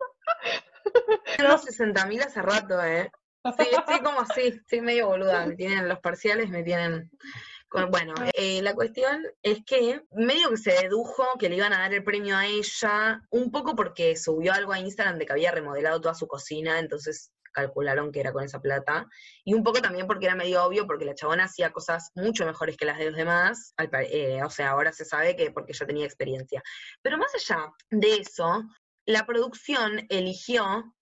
Tengo 1.38 1.58
60 1.58 2.06
mil 2.08 2.22
hace 2.22 2.42
rato, 2.42 2.84
¿eh? 2.84 3.10
Sí, 3.58 3.68
estoy 3.72 4.02
como 4.02 4.20
así, 4.20 4.42
estoy 4.48 4.82
medio 4.82 5.08
boluda, 5.08 5.46
me 5.46 5.56
tienen 5.56 5.88
los 5.88 6.00
parciales, 6.00 6.50
me 6.50 6.64
tienen... 6.64 7.10
Bueno, 7.90 8.14
eh, 8.34 8.62
la 8.62 8.74
cuestión 8.74 9.24
es 9.44 9.64
que 9.66 10.02
medio 10.12 10.50
que 10.50 10.58
se 10.58 10.72
dedujo 10.72 11.24
que 11.38 11.50
le 11.50 11.58
iban 11.58 11.74
a 11.74 11.80
dar 11.80 11.94
el 11.94 12.04
premio 12.04 12.36
a 12.36 12.48
ella, 12.48 13.22
un 13.30 13.52
poco 13.52 13.76
porque 13.76 14.16
subió 14.16 14.54
algo 14.54 14.72
a 14.72 14.80
Instagram 14.80 15.18
de 15.18 15.26
que 15.26 15.34
había 15.34 15.52
remodelado 15.52 16.00
toda 16.00 16.16
su 16.16 16.28
cocina, 16.28 16.80
entonces 16.80 17.32
calcularon 17.58 18.12
que 18.12 18.20
era 18.20 18.32
con 18.32 18.44
esa 18.44 18.62
plata. 18.62 19.08
Y 19.44 19.56
un 19.56 19.64
poco 19.64 19.82
también 19.82 20.06
porque 20.06 20.28
era 20.28 20.36
medio 20.36 20.64
obvio, 20.64 20.86
porque 20.86 21.06
la 21.06 21.16
chabona 21.16 21.46
hacía 21.46 21.72
cosas 21.72 22.12
mucho 22.14 22.46
mejores 22.46 22.78
que 22.78 22.86
las 22.86 23.00
de 23.00 23.06
los 23.06 23.16
demás. 23.16 23.74
Eh, 24.12 24.44
o 24.44 24.50
sea, 24.50 24.70
ahora 24.70 24.92
se 24.94 25.06
sabe 25.06 25.36
que 25.36 25.50
porque 25.52 25.74
yo 25.74 25.88
tenía 25.88 26.06
experiencia. 26.06 26.62
Pero 27.02 27.18
más 27.18 27.34
allá 27.34 27.72
de 27.90 28.18
eso, 28.18 28.64
la 29.06 29.26
producción 29.26 30.06
eligió 30.10 30.94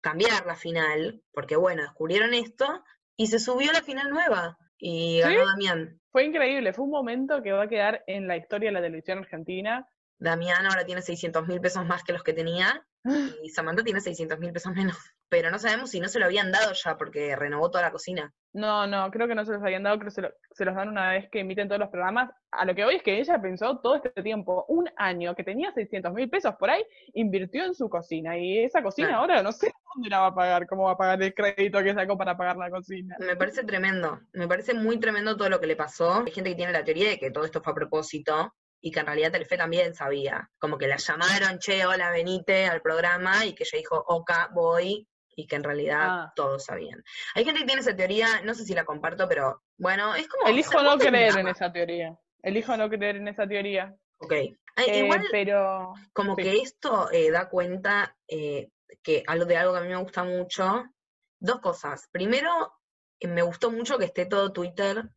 cambiar 0.00 0.46
la 0.46 0.54
final, 0.54 1.22
porque 1.32 1.56
bueno, 1.56 1.82
descubrieron 1.82 2.32
esto 2.34 2.84
y 3.16 3.26
se 3.26 3.40
subió 3.40 3.72
la 3.72 3.82
final 3.82 4.10
nueva 4.10 4.56
y 4.78 5.20
ganó 5.20 5.44
Damián. 5.44 6.00
Fue 6.12 6.24
increíble, 6.24 6.72
fue 6.72 6.84
un 6.84 6.92
momento 6.92 7.42
que 7.42 7.50
va 7.50 7.64
a 7.64 7.68
quedar 7.68 8.04
en 8.06 8.28
la 8.28 8.36
historia 8.36 8.68
de 8.68 8.74
la 8.74 8.82
televisión 8.82 9.18
argentina. 9.18 9.88
Damián 10.18 10.64
ahora 10.66 10.86
tiene 10.86 11.02
600 11.02 11.46
mil 11.48 11.60
pesos 11.60 11.84
más 11.84 12.04
que 12.04 12.12
los 12.12 12.22
que 12.22 12.32
tenía 12.32 12.86
y 13.42 13.48
Samantha 13.50 13.82
tiene 13.82 14.00
600 14.00 14.38
mil 14.38 14.52
pesos 14.52 14.72
menos. 14.72 14.96
Pero 15.28 15.50
no 15.50 15.58
sabemos 15.58 15.90
si 15.90 16.00
no 16.00 16.08
se 16.08 16.20
lo 16.20 16.26
habían 16.26 16.52
dado 16.52 16.72
ya 16.72 16.96
porque 16.96 17.34
renovó 17.34 17.70
toda 17.70 17.82
la 17.82 17.90
cocina. 17.90 18.32
No, 18.52 18.86
no, 18.86 19.10
creo 19.10 19.28
que 19.28 19.34
no 19.34 19.44
se 19.44 19.52
los 19.52 19.62
habían 19.62 19.82
dado, 19.82 19.98
creo 19.98 20.08
que 20.10 20.30
se, 20.54 20.64
los 20.64 20.74
dan 20.74 20.88
una 20.88 21.10
vez 21.10 21.28
que 21.30 21.40
emiten 21.40 21.68
todos 21.68 21.78
los 21.78 21.90
programas. 21.90 22.30
A 22.50 22.64
lo 22.64 22.74
que 22.74 22.84
voy 22.84 22.94
es 22.94 23.02
que 23.02 23.20
ella 23.20 23.38
pensó 23.38 23.80
todo 23.80 23.96
este 23.96 24.22
tiempo, 24.22 24.64
un 24.68 24.88
año 24.96 25.34
que 25.34 25.44
tenía 25.44 25.72
600 25.72 26.14
mil 26.14 26.30
pesos 26.30 26.54
por 26.58 26.70
ahí, 26.70 26.82
invirtió 27.12 27.64
en 27.64 27.74
su 27.74 27.90
cocina. 27.90 28.38
Y 28.38 28.60
esa 28.60 28.82
cocina 28.82 29.16
ahora 29.16 29.42
no 29.42 29.52
sé 29.52 29.70
dónde 29.94 30.08
la 30.08 30.20
va 30.20 30.26
a 30.28 30.34
pagar, 30.34 30.66
cómo 30.66 30.84
va 30.84 30.92
a 30.92 30.96
pagar 30.96 31.22
el 31.22 31.34
crédito 31.34 31.82
que 31.82 31.92
sacó 31.92 32.16
para 32.16 32.36
pagar 32.36 32.56
la 32.56 32.70
cocina. 32.70 33.16
Me 33.18 33.36
parece 33.36 33.62
tremendo, 33.64 34.20
me 34.32 34.48
parece 34.48 34.72
muy 34.72 34.98
tremendo 34.98 35.36
todo 35.36 35.50
lo 35.50 35.60
que 35.60 35.66
le 35.66 35.76
pasó. 35.76 36.22
Hay 36.24 36.32
gente 36.32 36.50
que 36.50 36.56
tiene 36.56 36.72
la 36.72 36.84
teoría 36.84 37.10
de 37.10 37.18
que 37.18 37.30
todo 37.30 37.44
esto 37.44 37.60
fue 37.60 37.72
a 37.72 37.76
propósito, 37.76 38.54
y 38.80 38.90
que 38.90 39.00
en 39.00 39.06
realidad 39.06 39.32
Telefe 39.32 39.56
también 39.56 39.94
sabía. 39.94 40.48
Como 40.58 40.78
que 40.78 40.86
la 40.86 40.96
llamaron, 40.96 41.58
che, 41.58 41.84
hola, 41.84 42.10
venite 42.10 42.66
al 42.66 42.80
programa, 42.80 43.44
y 43.44 43.54
que 43.54 43.64
ella 43.64 43.78
dijo, 43.78 44.02
ok, 44.06 44.30
voy, 44.52 45.08
y 45.36 45.46
que 45.46 45.54
en 45.54 45.62
realidad 45.62 46.00
ah. 46.00 46.32
todos 46.34 46.64
sabían. 46.64 47.04
Hay 47.34 47.44
gente 47.44 47.60
que 47.60 47.66
tiene 47.66 47.82
esa 47.82 47.94
teoría, 47.94 48.40
no 48.42 48.54
sé 48.54 48.64
si 48.64 48.74
la 48.74 48.84
comparto, 48.84 49.28
pero 49.28 49.62
bueno, 49.76 50.14
es 50.16 50.26
como... 50.26 50.48
Elijo 50.48 50.82
no 50.82 50.98
creer 50.98 51.38
en 51.38 51.48
esa 51.48 51.70
teoría. 51.70 52.18
Elijo 52.42 52.76
no 52.76 52.88
creer 52.88 53.16
en 53.16 53.28
esa 53.28 53.46
teoría. 53.46 53.94
Ok. 54.18 54.32
Eh, 54.32 54.98
igual, 55.04 55.26
pero... 55.30 55.92
Como 56.12 56.34
que 56.34 56.56
esto 56.56 57.10
eh, 57.12 57.30
da 57.30 57.48
cuenta 57.48 58.16
eh, 58.26 58.70
que 59.02 59.22
algo 59.26 59.44
de 59.44 59.56
algo 59.58 59.74
que 59.74 59.78
a 59.78 59.82
mí 59.82 59.88
me 59.88 59.96
gusta 59.96 60.24
mucho. 60.24 60.84
Dos 61.38 61.60
cosas. 61.60 62.08
Primero, 62.10 62.72
me 63.20 63.42
gustó 63.42 63.70
mucho 63.70 63.98
que 63.98 64.06
esté 64.06 64.24
todo 64.24 64.52
Twitter 64.52 65.10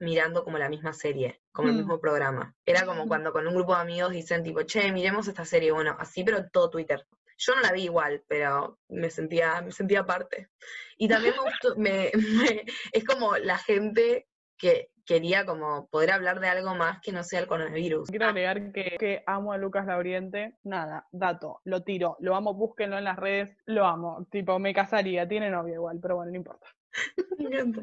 mirando 0.00 0.42
como 0.44 0.58
la 0.58 0.68
misma 0.68 0.92
serie, 0.92 1.40
como 1.52 1.68
el 1.68 1.74
Mm. 1.74 1.78
mismo 1.78 2.00
programa. 2.00 2.54
Era 2.64 2.86
como 2.86 3.06
cuando 3.08 3.32
con 3.32 3.46
un 3.46 3.54
grupo 3.54 3.74
de 3.74 3.82
amigos 3.82 4.12
dicen 4.12 4.42
tipo, 4.42 4.62
che, 4.62 4.90
miremos 4.92 5.28
esta 5.28 5.44
serie, 5.44 5.72
bueno, 5.72 5.96
así 5.98 6.24
pero 6.24 6.48
todo 6.50 6.70
Twitter. 6.70 7.06
Yo 7.38 7.54
no 7.54 7.60
la 7.60 7.72
vi 7.72 7.84
igual, 7.84 8.24
pero 8.28 8.78
me 8.88 9.10
sentía, 9.10 9.60
me 9.62 9.72
sentía 9.72 10.04
parte. 10.04 10.48
Y 10.96 11.08
también 11.08 11.34
me 11.36 11.42
gustó, 11.42 11.74
me, 11.76 12.10
me- 12.14 12.64
es 12.92 13.04
como 13.04 13.36
la 13.36 13.58
gente 13.58 14.28
que 14.58 14.90
quería 15.04 15.46
como 15.46 15.86
poder 15.88 16.10
hablar 16.10 16.40
de 16.40 16.48
algo 16.48 16.74
más 16.74 17.00
que 17.00 17.12
no 17.12 17.22
sea 17.22 17.38
el 17.40 17.46
coronavirus. 17.46 18.08
Quiero 18.10 18.26
agregar 18.26 18.72
que, 18.72 18.96
que 18.98 19.22
amo 19.26 19.52
a 19.52 19.58
Lucas 19.58 19.86
Lauriente. 19.86 20.56
Nada, 20.64 21.06
dato, 21.12 21.60
lo 21.64 21.82
tiro, 21.84 22.16
lo 22.20 22.34
amo, 22.34 22.54
búsquenlo 22.54 22.98
en 22.98 23.04
las 23.04 23.16
redes, 23.16 23.56
lo 23.66 23.86
amo. 23.86 24.26
Tipo, 24.30 24.58
me 24.58 24.74
casaría, 24.74 25.28
tiene 25.28 25.50
novia 25.50 25.74
igual, 25.74 25.98
pero 26.02 26.16
bueno, 26.16 26.30
no 26.32 26.36
importa. 26.38 26.66
Me 27.38 27.44
encanta. 27.44 27.82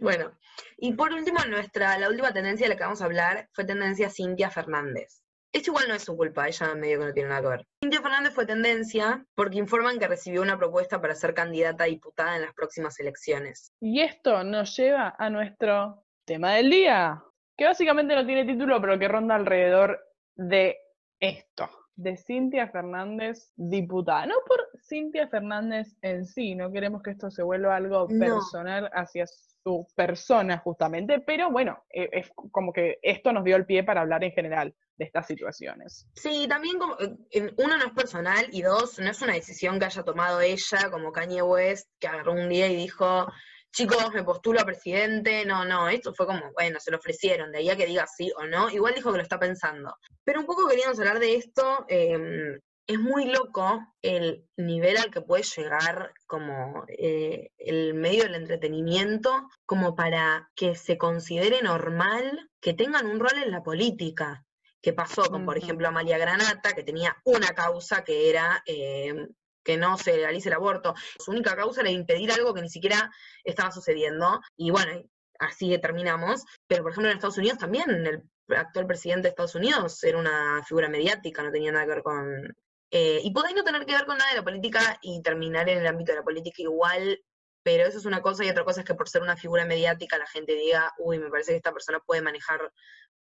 Bueno, 0.00 0.32
y 0.78 0.94
por 0.94 1.12
último, 1.12 1.38
nuestra, 1.46 1.98
la 1.98 2.08
última 2.08 2.32
tendencia 2.32 2.64
de 2.66 2.70
la 2.70 2.76
que 2.78 2.84
vamos 2.84 3.02
a 3.02 3.04
hablar 3.04 3.48
fue 3.52 3.64
tendencia 3.64 4.08
Cintia 4.08 4.50
Fernández. 4.50 5.22
Esto 5.56 5.70
igual 5.70 5.88
no 5.88 5.94
es 5.94 6.04
su 6.04 6.14
culpa, 6.14 6.46
ella 6.46 6.74
medio 6.74 6.98
que 6.98 7.06
no 7.06 7.12
tiene 7.14 7.30
nada 7.30 7.40
que 7.40 7.48
ver. 7.48 7.66
Cintia 7.82 8.02
Fernández 8.02 8.34
fue 8.34 8.44
tendencia 8.44 9.24
porque 9.34 9.56
informan 9.56 9.98
que 9.98 10.06
recibió 10.06 10.42
una 10.42 10.58
propuesta 10.58 11.00
para 11.00 11.14
ser 11.14 11.32
candidata 11.32 11.84
a 11.84 11.86
diputada 11.86 12.36
en 12.36 12.42
las 12.42 12.52
próximas 12.52 13.00
elecciones. 13.00 13.72
Y 13.80 14.02
esto 14.02 14.44
nos 14.44 14.76
lleva 14.76 15.14
a 15.18 15.30
nuestro 15.30 16.04
tema 16.26 16.52
del 16.56 16.68
día, 16.68 17.22
que 17.56 17.64
básicamente 17.64 18.14
no 18.14 18.26
tiene 18.26 18.44
título, 18.44 18.82
pero 18.82 18.98
que 18.98 19.08
ronda 19.08 19.34
alrededor 19.34 19.98
de 20.34 20.76
esto, 21.20 21.70
de 21.94 22.18
Cintia 22.18 22.68
Fernández, 22.68 23.50
diputada. 23.56 24.26
No 24.26 24.34
por 24.46 24.60
Cintia 24.86 25.26
Fernández 25.28 25.96
en 26.02 26.26
sí, 26.26 26.54
no 26.54 26.70
queremos 26.70 27.02
que 27.02 27.12
esto 27.12 27.30
se 27.30 27.42
vuelva 27.42 27.76
algo 27.76 28.06
No. 28.10 28.18
personal 28.18 28.90
hacia 28.92 29.24
su 29.66 29.84
persona 29.96 30.58
justamente, 30.58 31.18
pero 31.26 31.50
bueno, 31.50 31.84
eh, 31.92 32.08
es 32.12 32.30
como 32.52 32.72
que 32.72 33.00
esto 33.02 33.32
nos 33.32 33.42
dio 33.42 33.56
el 33.56 33.66
pie 33.66 33.82
para 33.82 34.02
hablar 34.02 34.22
en 34.22 34.30
general 34.30 34.72
de 34.96 35.04
estas 35.04 35.26
situaciones. 35.26 36.06
Sí, 36.14 36.46
también 36.48 36.78
como, 36.78 36.96
eh, 37.00 37.52
uno 37.56 37.76
no 37.76 37.86
es 37.86 37.92
personal 37.92 38.46
y 38.52 38.62
dos, 38.62 39.00
no 39.00 39.10
es 39.10 39.20
una 39.22 39.32
decisión 39.32 39.80
que 39.80 39.86
haya 39.86 40.04
tomado 40.04 40.40
ella 40.40 40.88
como 40.88 41.10
Kanye 41.10 41.42
West, 41.42 41.90
que 41.98 42.06
agarró 42.06 42.34
un 42.34 42.48
día 42.48 42.68
y 42.68 42.76
dijo, 42.76 43.26
chicos, 43.72 44.14
me 44.14 44.22
postulo 44.22 44.60
a 44.60 44.64
presidente. 44.64 45.44
No, 45.44 45.64
no, 45.64 45.88
esto 45.88 46.14
fue 46.14 46.26
como, 46.26 46.52
bueno, 46.52 46.78
se 46.78 46.92
lo 46.92 46.98
ofrecieron, 46.98 47.50
de 47.50 47.58
ahí 47.58 47.70
a 47.70 47.76
que 47.76 47.86
diga 47.86 48.06
sí 48.06 48.30
o 48.36 48.46
no, 48.46 48.70
igual 48.70 48.94
dijo 48.94 49.10
que 49.10 49.18
lo 49.18 49.22
está 49.24 49.40
pensando. 49.40 49.96
Pero 50.22 50.38
un 50.38 50.46
poco 50.46 50.68
queríamos 50.68 50.96
hablar 51.00 51.18
de 51.18 51.34
esto, 51.34 51.84
em, 51.88 52.60
es 52.86 52.98
muy 52.98 53.26
loco 53.26 53.94
el 54.02 54.46
nivel 54.56 54.96
al 54.96 55.10
que 55.10 55.20
puede 55.20 55.42
llegar 55.42 56.12
como 56.26 56.84
eh, 56.88 57.50
el 57.58 57.94
medio 57.94 58.24
del 58.24 58.36
entretenimiento 58.36 59.48
como 59.64 59.96
para 59.96 60.50
que 60.54 60.76
se 60.76 60.96
considere 60.96 61.62
normal 61.62 62.48
que 62.60 62.74
tengan 62.74 63.06
un 63.06 63.18
rol 63.18 63.38
en 63.42 63.50
la 63.50 63.62
política 63.62 64.44
que 64.80 64.92
pasó 64.92 65.24
con, 65.24 65.44
por 65.44 65.58
ejemplo, 65.58 65.88
Amalia 65.88 66.16
Granata, 66.16 66.72
que 66.72 66.84
tenía 66.84 67.16
una 67.24 67.48
causa 67.48 68.04
que 68.04 68.30
era 68.30 68.62
eh, 68.66 69.26
que 69.64 69.76
no 69.76 69.98
se 69.98 70.16
legalice 70.16 70.48
el 70.48 70.54
aborto. 70.54 70.94
Su 71.18 71.32
única 71.32 71.56
causa 71.56 71.80
era 71.80 71.90
impedir 71.90 72.30
algo 72.30 72.54
que 72.54 72.62
ni 72.62 72.70
siquiera 72.70 73.10
estaba 73.42 73.72
sucediendo. 73.72 74.40
Y 74.56 74.70
bueno, 74.70 75.02
así 75.40 75.76
terminamos. 75.78 76.44
Pero, 76.68 76.84
por 76.84 76.92
ejemplo, 76.92 77.10
en 77.10 77.16
Estados 77.16 77.38
Unidos 77.38 77.58
también, 77.58 77.90
el 77.90 78.22
actual 78.56 78.86
presidente 78.86 79.22
de 79.22 79.28
Estados 79.30 79.56
Unidos 79.56 80.02
era 80.04 80.18
una 80.18 80.62
figura 80.64 80.88
mediática, 80.88 81.42
no 81.42 81.50
tenía 81.50 81.72
nada 81.72 81.84
que 81.84 81.90
ver 81.90 82.02
con... 82.04 82.56
eh, 82.90 83.20
y 83.22 83.32
podéis 83.32 83.56
no 83.56 83.64
tener 83.64 83.84
que 83.84 83.92
ver 83.92 84.06
con 84.06 84.18
nada 84.18 84.30
de 84.30 84.36
la 84.36 84.44
política 84.44 84.98
y 85.02 85.22
terminar 85.22 85.68
en 85.68 85.78
el 85.78 85.86
ámbito 85.86 86.12
de 86.12 86.18
la 86.18 86.24
política 86.24 86.62
igual, 86.62 87.18
pero 87.62 87.84
eso 87.84 87.98
es 87.98 88.06
una 88.06 88.22
cosa 88.22 88.44
y 88.44 88.48
otra 88.48 88.64
cosa 88.64 88.80
es 88.80 88.86
que 88.86 88.94
por 88.94 89.08
ser 89.08 89.22
una 89.22 89.36
figura 89.36 89.66
mediática 89.66 90.18
la 90.18 90.26
gente 90.26 90.54
diga, 90.54 90.92
uy, 90.98 91.18
me 91.18 91.30
parece 91.30 91.52
que 91.52 91.56
esta 91.56 91.72
persona 91.72 92.00
puede 92.06 92.22
manejar 92.22 92.60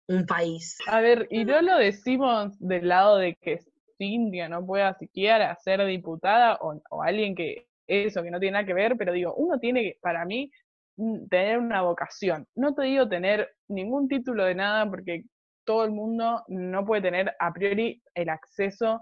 un 0.07 0.25
país. 0.25 0.77
A 0.88 1.01
ver, 1.01 1.27
y 1.31 1.45
no 1.45 1.62
lo 1.62 1.77
decimos 1.77 2.55
del 2.60 2.88
lado 2.88 3.17
de 3.17 3.36
que 3.41 3.60
Cintia 3.98 4.48
no 4.48 4.65
pueda 4.65 4.93
siquiera 5.00 5.55
ser 5.55 5.84
diputada 5.86 6.57
o, 6.62 6.79
o 6.91 7.01
alguien 7.01 7.34
que 7.34 7.67
eso, 7.88 8.22
que 8.24 8.31
no 8.31 8.39
tiene 8.39 8.53
nada 8.53 8.65
que 8.65 8.74
ver, 8.74 8.95
pero 8.98 9.13
digo, 9.13 9.34
uno 9.36 9.60
tiene 9.60 9.81
que, 9.81 9.98
para 10.01 10.25
mí, 10.25 10.51
mm, 10.98 11.27
tener 11.27 11.57
una 11.57 11.81
vocación. 11.81 12.48
No 12.55 12.74
te 12.75 12.84
digo 12.84 13.07
tener 13.07 13.50
ningún 13.67 14.07
título 14.07 14.45
de 14.45 14.55
nada 14.55 14.89
porque 14.89 15.24
todo 15.65 15.86
el 15.86 15.91
mundo 15.91 16.43
no 16.48 16.86
puede 16.86 17.01
tener 17.01 17.36
a 17.39 17.51
priori 17.51 18.01
el 18.13 18.29
acceso 18.29 19.01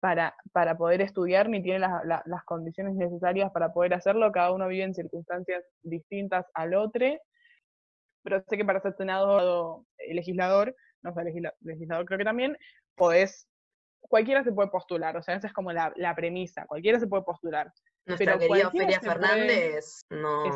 para, 0.00 0.34
para 0.52 0.76
poder 0.76 1.00
estudiar 1.02 1.48
ni 1.48 1.62
tiene 1.62 1.78
las, 1.80 2.04
la- 2.04 2.22
las 2.26 2.44
condiciones 2.44 2.94
necesarias 2.94 3.50
para 3.52 3.72
poder 3.72 3.94
hacerlo. 3.94 4.32
Cada 4.32 4.52
uno 4.52 4.66
vive 4.68 4.84
en 4.84 4.94
circunstancias 4.94 5.62
distintas 5.82 6.46
al 6.54 6.74
otro. 6.74 7.06
Pero 8.22 8.42
sé 8.48 8.56
que 8.56 8.64
para 8.64 8.80
ser 8.80 8.94
senador 8.96 9.42
o 9.44 9.86
legislador, 10.08 10.74
no 11.02 11.14
sé, 11.14 11.20
legisla- 11.22 11.54
legislador 11.60 12.04
creo 12.06 12.18
que 12.18 12.24
también, 12.24 12.56
podés, 12.94 13.48
cualquiera 14.00 14.42
se 14.44 14.52
puede 14.52 14.68
postular. 14.70 15.16
O 15.16 15.22
sea, 15.22 15.36
esa 15.36 15.46
es 15.46 15.52
como 15.52 15.72
la, 15.72 15.92
la 15.96 16.14
premisa. 16.14 16.66
Cualquiera 16.66 16.98
se 17.00 17.06
puede 17.06 17.22
postular. 17.22 17.72
Nuestra 18.06 18.38
Pero 18.38 18.38
querida 18.38 18.70
puede- 18.70 19.00
Fernández 19.00 20.00
no, 20.10 20.46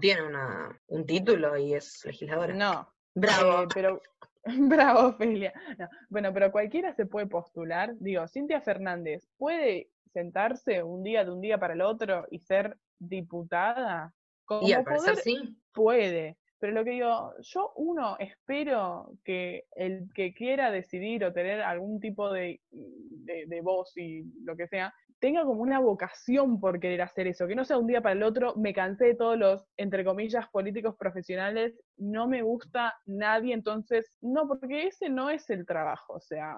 tiene 0.00 0.22
una, 0.22 0.78
un 0.88 1.06
título 1.06 1.56
y 1.56 1.74
es 1.74 2.04
legisladora. 2.04 2.52
No, 2.54 2.92
Bravo. 3.14 3.62
Eh, 3.62 3.66
pero, 3.74 4.00
bravo, 4.68 5.08
Ofelia. 5.08 5.52
No, 5.78 5.88
Bueno, 6.08 6.32
pero 6.32 6.50
cualquiera 6.50 6.92
se 6.92 7.06
puede 7.06 7.26
postular. 7.26 7.94
Digo, 7.98 8.26
Cintia 8.28 8.60
Fernández 8.60 9.26
puede 9.36 9.90
sentarse 10.12 10.82
un 10.82 11.02
día 11.02 11.24
de 11.24 11.30
un 11.30 11.40
día 11.40 11.58
para 11.58 11.74
el 11.74 11.82
otro 11.82 12.26
y 12.30 12.38
ser 12.40 12.76
diputada. 12.98 14.12
Como 14.44 14.66
y 14.66 14.72
al 14.72 14.84
parecer 14.84 15.12
poder 15.12 15.24
sí. 15.24 15.56
puede. 15.72 16.36
Pero 16.58 16.74
lo 16.74 16.84
que 16.84 16.90
digo, 16.90 17.32
yo 17.40 17.72
uno 17.76 18.16
espero 18.18 19.12
que 19.24 19.64
el 19.72 20.10
que 20.14 20.34
quiera 20.34 20.70
decidir 20.70 21.24
o 21.24 21.32
tener 21.32 21.62
algún 21.62 22.00
tipo 22.00 22.30
de, 22.30 22.60
de, 22.70 23.46
de 23.46 23.60
voz 23.62 23.96
y 23.96 24.24
lo 24.44 24.56
que 24.56 24.66
sea, 24.66 24.92
tenga 25.20 25.44
como 25.44 25.62
una 25.62 25.78
vocación 25.80 26.60
por 26.60 26.80
querer 26.80 27.02
hacer 27.02 27.26
eso, 27.28 27.46
que 27.46 27.54
no 27.54 27.64
sea 27.64 27.78
un 27.78 27.86
día 27.86 28.02
para 28.02 28.14
el 28.14 28.22
otro, 28.22 28.54
me 28.56 28.74
cansé 28.74 29.06
de 29.06 29.14
todos 29.14 29.38
los, 29.38 29.66
entre 29.76 30.04
comillas, 30.04 30.48
políticos 30.50 30.96
profesionales, 30.98 31.78
no 31.96 32.26
me 32.28 32.42
gusta 32.42 32.94
nadie, 33.06 33.54
entonces, 33.54 34.12
no, 34.20 34.48
porque 34.48 34.88
ese 34.88 35.08
no 35.10 35.30
es 35.30 35.48
el 35.50 35.66
trabajo, 35.66 36.14
o 36.14 36.20
sea, 36.20 36.54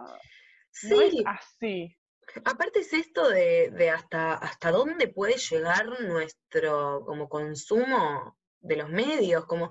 no 0.83 1.01
es 1.03 1.15
Sí, 1.15 1.23
así. 1.25 1.97
aparte 2.45 2.81
es 2.81 2.93
esto 2.93 3.29
de, 3.29 3.71
de 3.71 3.91
hasta, 3.91 4.35
hasta 4.35 4.71
dónde 4.71 5.09
puede 5.09 5.35
llegar 5.37 5.87
nuestro 6.03 7.05
como 7.07 7.29
consumo 7.29 8.37
de 8.61 8.77
los 8.77 8.89
medios, 8.91 9.45
como 9.47 9.71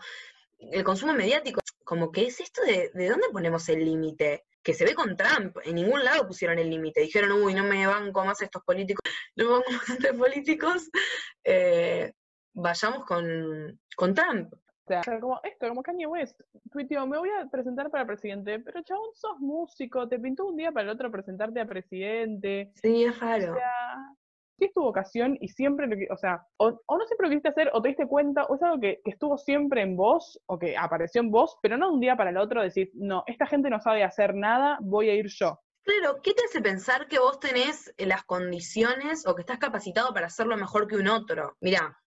el 0.60 0.84
consumo 0.84 1.14
mediático, 1.14 1.62
como 1.84 2.12
que 2.12 2.28
es 2.28 2.40
esto 2.40 2.62
de, 2.64 2.92
de 2.94 3.10
dónde 3.10 3.30
ponemos 3.32 3.68
el 3.70 3.84
límite, 3.86 4.46
que 4.64 4.74
se 4.74 4.86
ve 4.86 4.94
con 4.94 5.16
Trump, 5.16 5.58
en 5.64 5.76
ningún 5.76 6.04
lado 6.04 6.28
pusieron 6.28 6.60
el 6.60 6.70
límite, 6.70 7.02
dijeron, 7.02 7.32
uy, 7.32 7.54
no 7.54 7.64
me 7.64 7.88
banco 7.88 8.24
más 8.26 8.42
estos 8.42 8.64
políticos, 8.64 9.02
no 9.36 9.46
me 9.46 9.52
banco 9.52 9.72
más 9.72 9.90
estos 9.90 10.16
políticos, 10.18 10.90
eh, 11.44 12.14
vayamos 12.54 13.06
con, 13.06 13.80
con 13.96 14.14
Trump. 14.14 14.54
O 14.54 14.88
sea, 14.88 15.20
como 15.20 15.40
esto, 15.44 15.70
como 15.70 15.84
Kanye 15.84 16.06
West, 16.06 16.42
tuiteó, 16.72 17.08
me 17.08 17.18
voy 17.18 17.30
a 17.30 17.48
presentar 17.50 17.90
para 17.90 18.06
presidente, 18.06 18.60
pero 18.60 18.82
chabón, 18.82 19.10
sos 19.14 19.40
músico, 19.40 20.08
te 20.08 20.20
pintó 20.20 20.46
un 20.46 20.58
día 20.58 20.72
para 20.72 20.84
el 20.84 20.90
otro 20.90 21.12
presentarte 21.12 21.62
a 21.62 21.66
presidente, 21.66 22.72
Sí, 22.82 23.06
es 23.06 23.16
o 23.16 23.20
raro. 23.20 23.54
sea, 23.56 24.16
si 24.62 24.66
es 24.66 24.74
tu 24.74 24.82
vocación 24.84 25.40
y 25.42 25.48
siempre 25.48 25.88
lo 25.88 25.96
que, 25.96 26.08
o 26.12 26.18
sea, 26.18 26.46
o, 26.58 26.80
o 26.86 26.98
no 26.98 27.06
siempre 27.08 27.26
lo 27.26 27.32
quisiste 27.32 27.50
hacer, 27.50 27.72
o 27.74 27.82
te 27.82 27.90
diste 27.90 28.06
cuenta, 28.06 28.46
o 28.46 28.56
es 28.56 28.62
algo 28.62 28.80
que, 28.80 29.02
que 29.04 29.10
estuvo 29.10 29.36
siempre 29.36 29.82
en 29.82 29.96
vos, 29.96 30.40
o 30.46 30.60
que 30.60 30.78
apareció 30.78 31.20
en 31.22 31.32
vos, 31.32 31.58
pero 31.64 31.78
no 31.78 31.88
de 31.88 31.94
un 31.96 32.00
día 32.00 32.16
para 32.16 32.30
el 32.30 32.38
otro 32.38 32.62
decir, 32.62 32.92
no, 32.94 33.24
esta 33.26 33.48
gente 33.48 33.72
no 33.72 33.80
sabe 33.82 34.04
hacer 34.04 34.36
nada, 34.36 34.78
voy 34.82 35.10
a 35.10 35.16
ir 35.16 35.26
yo. 35.30 35.60
Claro, 35.84 36.20
¿qué 36.22 36.36
te 36.36 36.44
hace 36.46 36.62
pensar 36.62 37.08
que 37.08 37.18
vos 37.18 37.40
tenés 37.40 37.92
las 37.98 38.24
condiciones 38.24 39.26
o 39.26 39.34
que 39.34 39.42
estás 39.42 39.58
capacitado 39.58 40.14
para 40.14 40.28
hacerlo 40.28 40.56
mejor 40.56 40.88
que 40.88 40.96
un 40.96 41.08
otro? 41.08 41.58
Mirá, 41.60 41.98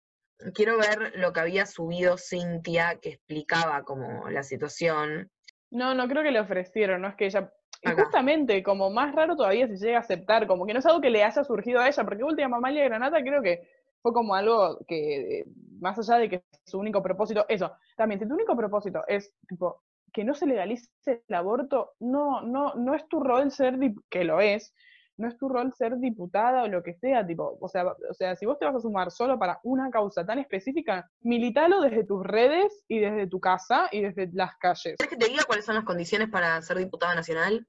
quiero 0.53 0.77
ver 0.77 1.11
lo 1.15 1.33
que 1.33 1.41
había 1.41 1.65
subido 1.65 2.17
Cintia 2.17 2.99
que 3.01 3.09
explicaba 3.09 3.83
como 3.83 4.29
la 4.29 4.43
situación. 4.43 5.29
No, 5.71 5.93
no 5.93 6.07
creo 6.07 6.23
que 6.23 6.31
le 6.31 6.39
ofrecieron, 6.39 7.01
no 7.01 7.09
es 7.09 7.15
que 7.15 7.25
ella. 7.25 7.51
Y 7.85 7.89
Acá. 7.89 8.03
justamente, 8.03 8.63
como 8.63 8.89
más 8.89 9.13
raro 9.13 9.35
todavía 9.35 9.67
se 9.67 9.77
llega 9.77 9.97
a 9.97 10.01
aceptar, 10.01 10.47
como 10.47 10.65
que 10.65 10.73
no 10.73 10.79
es 10.79 10.85
algo 10.87 11.01
que 11.01 11.11
le 11.11 11.23
haya 11.23 11.43
surgido 11.43 11.79
a 11.79 11.87
ella, 11.87 12.03
porque 12.03 12.23
última 12.23 12.49
Mamalia 12.49 12.81
de 12.81 12.89
Granata 12.89 13.21
creo 13.21 13.43
que 13.43 13.67
fue 14.01 14.11
como 14.11 14.33
algo 14.33 14.79
que, 14.87 15.39
eh, 15.39 15.45
más 15.79 15.97
allá 15.99 16.19
de 16.19 16.29
que 16.29 16.43
su 16.65 16.79
único 16.79 17.03
propósito, 17.03 17.45
eso, 17.47 17.71
también, 17.95 18.19
si 18.19 18.27
tu 18.27 18.33
único 18.33 18.55
propósito 18.55 19.03
es, 19.07 19.33
tipo, 19.47 19.83
que 20.11 20.23
no 20.23 20.33
se 20.33 20.47
legalice 20.47 20.89
el 21.05 21.35
aborto, 21.35 21.93
no, 21.99 22.41
no, 22.41 22.73
no 22.73 22.95
es 22.95 23.07
tu 23.07 23.19
rol 23.19 23.51
ser, 23.51 23.77
que 24.09 24.23
lo 24.23 24.41
es, 24.41 24.73
no 25.17 25.27
es 25.27 25.37
tu 25.37 25.47
rol 25.47 25.73
ser 25.73 25.97
diputada 25.97 26.63
o 26.63 26.67
lo 26.67 26.83
que 26.83 26.93
sea, 26.93 27.25
tipo, 27.25 27.57
o 27.59 27.67
sea, 27.67 27.85
o 27.87 28.13
sea, 28.13 28.35
si 28.35 28.45
vos 28.45 28.59
te 28.59 28.65
vas 28.65 28.75
a 28.75 28.79
sumar 28.79 29.11
solo 29.11 29.39
para 29.39 29.59
una 29.63 29.89
causa 29.89 30.25
tan 30.25 30.39
específica, 30.39 31.09
militalo 31.21 31.81
desde 31.81 32.03
tus 32.03 32.25
redes 32.25 32.83
y 32.87 32.99
desde 32.99 33.27
tu 33.27 33.39
casa 33.39 33.87
y 33.91 34.01
desde 34.01 34.29
las 34.33 34.57
calles. 34.57 34.95
¿Querés 34.97 35.09
que 35.09 35.17
te 35.17 35.29
diga 35.29 35.43
cuáles 35.45 35.65
son 35.65 35.75
las 35.75 35.85
condiciones 35.85 36.29
para 36.29 36.61
ser 36.61 36.77
diputada 36.77 37.15
nacional? 37.15 37.65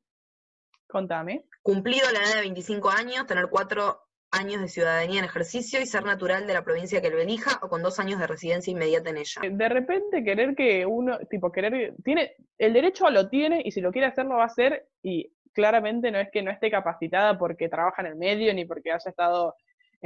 Contame. 0.87 1.45
Cumplido 1.63 2.11
la 2.13 2.21
edad 2.21 2.35
de 2.37 2.41
25 2.43 2.91
años, 2.91 3.27
tener 3.27 3.49
cuatro 3.49 4.07
años 4.31 4.61
de 4.61 4.69
ciudadanía 4.69 5.21
en 5.21 5.25
ejercicio 5.25 5.81
y 5.81 5.87
ser 5.87 6.05
natural 6.05 6.47
de 6.47 6.55
la 6.55 6.65
provincia 6.65 7.01
que 7.01 7.11
lo 7.11 7.19
elija 7.19 7.59
o 7.63 7.69
con 7.69 7.83
dos 7.83 7.99
años 7.99 8.19
de 8.21 8.27
residencia 8.27 8.71
inmediata 8.71 9.11
en 9.11 9.19
ella. 9.19 9.43
De 9.51 9.69
repente 9.69 10.25
querer 10.25 10.55
que 10.55 10.85
uno, 10.85 11.19
tipo, 11.31 11.51
querer, 11.51 11.95
tiene, 12.05 12.37
el 12.59 12.73
derecho 12.73 13.09
lo 13.11 13.29
tiene 13.29 13.63
y 13.65 13.71
si 13.71 13.81
lo 13.81 13.93
quiere 13.93 14.09
hacer 14.09 14.27
lo 14.27 14.37
va 14.37 14.43
a 14.43 14.47
hacer 14.47 14.89
y 15.03 15.33
claramente 15.53 16.11
no 16.11 16.19
es 16.19 16.29
que 16.31 16.43
no 16.43 16.51
esté 16.51 16.71
capacitada 16.71 17.39
porque 17.39 17.69
trabaja 17.69 18.03
en 18.03 18.09
el 18.09 18.17
medio 18.17 18.53
ni 18.53 18.65
porque 18.65 18.93
haya 18.93 19.11
estado 19.11 19.55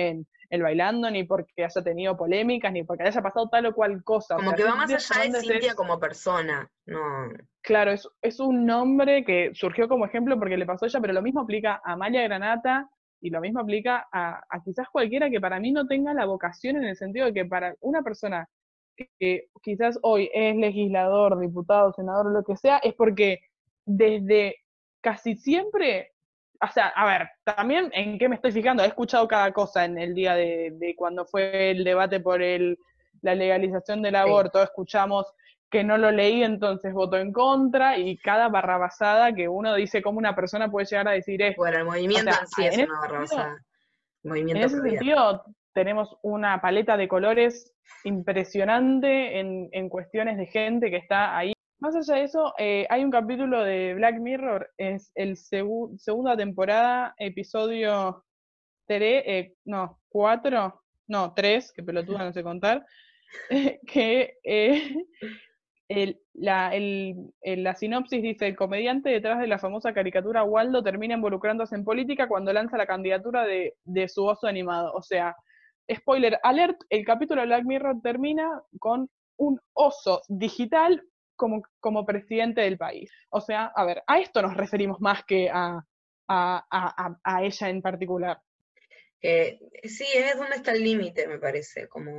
en 0.09 0.26
el 0.49 0.62
bailando, 0.62 1.11
ni 1.11 1.25
porque 1.25 1.64
haya 1.64 1.83
tenido 1.83 2.16
polémicas, 2.16 2.73
ni 2.73 2.83
porque 2.83 3.04
haya 3.04 3.23
pasado 3.23 3.49
tal 3.49 3.66
o 3.66 3.75
cual 3.75 4.02
cosa. 4.02 4.37
Como 4.37 4.52
que 4.52 4.64
va 4.64 4.75
más 4.75 5.11
allá 5.11 5.30
de 5.30 5.40
Cintia 5.40 5.75
como 5.75 6.00
persona, 6.00 6.69
no. 6.87 7.28
Claro, 7.62 7.92
es, 7.92 8.09
es 8.23 8.40
un 8.40 8.66
nombre 8.66 9.25
que 9.25 9.50
surgió 9.54 9.88
como 9.88 10.07
ejemplo 10.07 10.38
porque 10.38 10.57
le 10.57 10.66
pasó 10.66 10.87
a 10.87 10.88
ella, 10.88 11.00
pero 11.00 11.12
lo 11.12 11.23
mismo 11.23 11.42
aplica 11.42 11.80
a 11.85 11.92
Amalia 11.92 12.23
Granata, 12.23 12.88
y 13.21 13.30
lo 13.30 13.40
mismo 13.40 13.61
aplica 13.61 14.09
a, 14.12 14.42
quizás 14.64 14.88
cualquiera 14.90 15.30
que 15.30 15.40
para 15.40 15.61
mí 15.61 15.73
no 15.73 15.87
tenga 15.87 16.14
la 16.14 16.25
vocación 16.25 16.76
en 16.76 16.85
el 16.85 16.97
sentido 16.97 17.26
de 17.26 17.35
que 17.35 17.45
para 17.45 17.76
una 17.80 18.02
persona 18.02 18.49
que, 19.19 19.49
quizás 19.62 19.99
hoy 20.02 20.30
es 20.33 20.57
legislador, 20.57 21.38
diputado, 21.38 21.92
senador, 21.92 22.33
lo 22.33 22.42
que 22.45 22.57
sea, 22.57 22.78
es 22.78 22.95
porque 22.95 23.40
desde 23.85 24.57
casi 25.00 25.37
siempre, 25.37 26.12
o 26.62 26.73
sea, 26.73 26.88
a 26.88 27.07
ver, 27.07 27.29
también 27.45 27.90
en 27.95 28.19
qué 28.19 28.29
me 28.29 28.35
estoy 28.35 28.52
fijando, 28.52 28.83
he 28.83 28.87
escuchado 28.87 29.26
cada 29.26 29.52
cosa 29.52 29.85
en 29.85 29.99
el 29.99 30.14
día 30.14 30.35
de, 30.35 30.95
cuando 30.97 31.25
fue 31.25 31.71
el 31.71 31.85
debate 31.85 32.21
por 32.21 32.43
el, 32.43 32.79
la 33.23 33.35
legalización 33.35 34.02
del 34.02 34.17
aborto, 34.17 34.62
escuchamos 34.62 35.26
que 35.71 35.85
no 35.85 35.97
lo 35.97 36.11
leí, 36.11 36.43
entonces 36.43 36.93
voto 36.93 37.17
en 37.17 37.33
contra, 37.33 37.97
y 37.97 38.19
cada 38.19 38.49
barrabasada 38.49 39.33
que 39.33 39.49
uno 39.49 39.75
dice 39.75 40.02
cómo 40.02 40.19
una 40.19 40.35
persona 40.35 40.71
puede 40.71 40.87
llegar 40.87 41.09
a 41.09 41.12
decir 41.12 41.40
esto. 41.40 41.62
Bueno, 41.62 41.79
el 41.79 41.85
movimiento 41.85 42.33
sí 42.57 42.67
es 42.67 42.76
una 42.79 43.00
barrabasada. 43.00 43.59
en 44.25 44.57
ese 44.57 44.81
sentido, 44.81 45.45
tenemos 45.73 46.17
una 46.23 46.61
paleta 46.61 46.97
de 46.97 47.07
colores 47.09 47.73
impresionante 48.05 49.38
en, 49.38 49.69
en, 49.73 49.88
cuestiones 49.88 50.37
de 50.37 50.47
gente 50.47 50.90
que 50.90 50.97
está 50.97 51.37
ahí. 51.37 51.52
Más 51.80 51.96
allá 51.96 52.16
de 52.16 52.25
eso, 52.25 52.52
eh, 52.58 52.87
hay 52.90 53.02
un 53.02 53.10
capítulo 53.10 53.64
de 53.64 53.94
Black 53.94 54.20
Mirror, 54.20 54.70
es 54.76 55.10
el 55.14 55.38
segunda 55.38 56.37
temporada, 56.37 57.14
episodio 57.16 58.22
3, 58.87 59.22
eh, 59.26 59.54
no, 59.64 59.99
4, 60.10 60.82
no, 61.08 61.32
3, 61.34 61.72
que 61.72 61.82
pelotuda 61.82 62.25
no 62.25 62.34
sé 62.34 62.42
contar, 62.42 62.84
que 63.87 64.34
eh, 64.44 64.94
la, 66.34 66.70
la, 67.42 67.75
sinopsis 67.75 68.22
dice, 68.22 68.46
el 68.46 68.56
comediante 68.56 69.08
detrás 69.08 69.40
de 69.40 69.46
la 69.46 69.58
famosa 69.58 69.94
caricatura 69.94 70.44
Waldo 70.44 70.82
termina 70.82 71.14
involucrándose 71.14 71.76
en 71.76 71.84
política 71.84 72.28
cuando 72.28 72.52
lanza 72.52 72.76
la 72.76 72.87
candidatura 72.87 73.46
de, 73.46 74.08
su 74.08 74.26
oso 74.26 74.46
animado. 74.46 74.92
O 74.92 75.00
sea, 75.00 75.34
spoiler 75.90 76.38
alert, 76.42 76.78
el 76.90 77.06
capítulo 77.06 77.40
de 77.40 77.46
Black 77.46 77.64
Mirror 77.64 78.02
termina 78.02 78.60
con 78.78 79.08
un 79.38 79.58
oso 79.72 80.20
digital 80.28 81.02
como, 81.40 81.62
como 81.80 82.04
presidente 82.04 82.61
del 82.61 82.76
país. 82.76 83.11
O 83.30 83.40
sea, 83.40 83.73
a 83.75 83.85
ver, 83.87 84.02
a 84.06 84.18
esto 84.18 84.42
nos 84.42 84.54
referimos 84.54 85.00
más 85.00 85.25
que 85.25 85.49
a, 85.50 85.82
a, 86.28 87.42
ella 87.42 87.68
en 87.70 87.80
particular. 87.80 88.38
Sí, 89.23 90.04
es 90.14 90.37
donde 90.37 90.56
está 90.56 90.73
el 90.73 90.85
límite, 90.85 91.26
me 91.26 91.38
parece, 91.38 91.88
como 91.88 92.12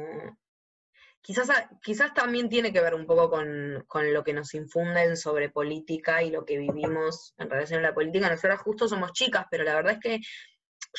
Quizás, 1.23 1.49
quizás 1.83 2.15
también 2.15 2.49
tiene 2.49 2.73
que 2.73 2.81
ver 2.81 2.95
un 2.95 3.05
poco 3.05 3.29
con, 3.29 4.11
lo 4.11 4.23
que 4.23 4.33
nos 4.33 4.55
infunden 4.55 5.15
sobre 5.15 5.51
política 5.51 6.23
y 6.23 6.31
lo 6.31 6.45
que 6.45 6.57
vivimos 6.57 7.35
en 7.37 7.47
relación 7.47 7.79
a 7.79 7.89
la 7.89 7.93
política. 7.93 8.27
Nosotras 8.27 8.59
justo 8.61 8.87
somos 8.87 9.13
chicas, 9.13 9.45
pero 9.51 9.63
la 9.63 9.75
verdad 9.75 9.93
es 9.93 9.99
que 9.99 10.19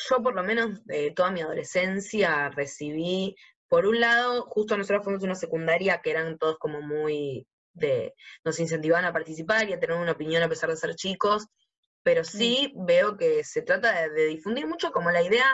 yo 0.09 0.23
por 0.23 0.33
lo 0.33 0.43
menos 0.43 0.85
de 0.85 1.11
toda 1.11 1.29
mi 1.29 1.41
adolescencia 1.41 2.47
recibí, 2.47 3.35
por 3.67 3.85
un 3.85 3.99
lado, 3.99 4.43
justo 4.43 4.77
nosotros 4.77 5.03
fuimos 5.03 5.23
una 5.23 5.35
secundaria 5.35 5.99
que 6.01 6.11
eran 6.11 6.37
todos 6.37 6.57
como 6.57 6.81
muy 6.81 7.45
de, 7.73 8.13
nos 8.43 8.59
incentivaban 8.59 9.05
a 9.05 9.13
participar 9.13 9.69
y 9.69 9.73
a 9.73 9.79
tener 9.79 9.97
una 9.97 10.13
opinión 10.13 10.43
a 10.43 10.49
pesar 10.49 10.69
de 10.69 10.77
ser 10.77 10.95
chicos, 10.95 11.47
pero 12.03 12.21
mm. 12.21 12.25
sí 12.25 12.73
veo 12.75 13.17
que 13.17 13.43
se 13.43 13.61
trata 13.61 14.07
de 14.09 14.25
difundir 14.27 14.67
mucho 14.67 14.91
como 14.91 15.11
la 15.11 15.23
idea 15.23 15.47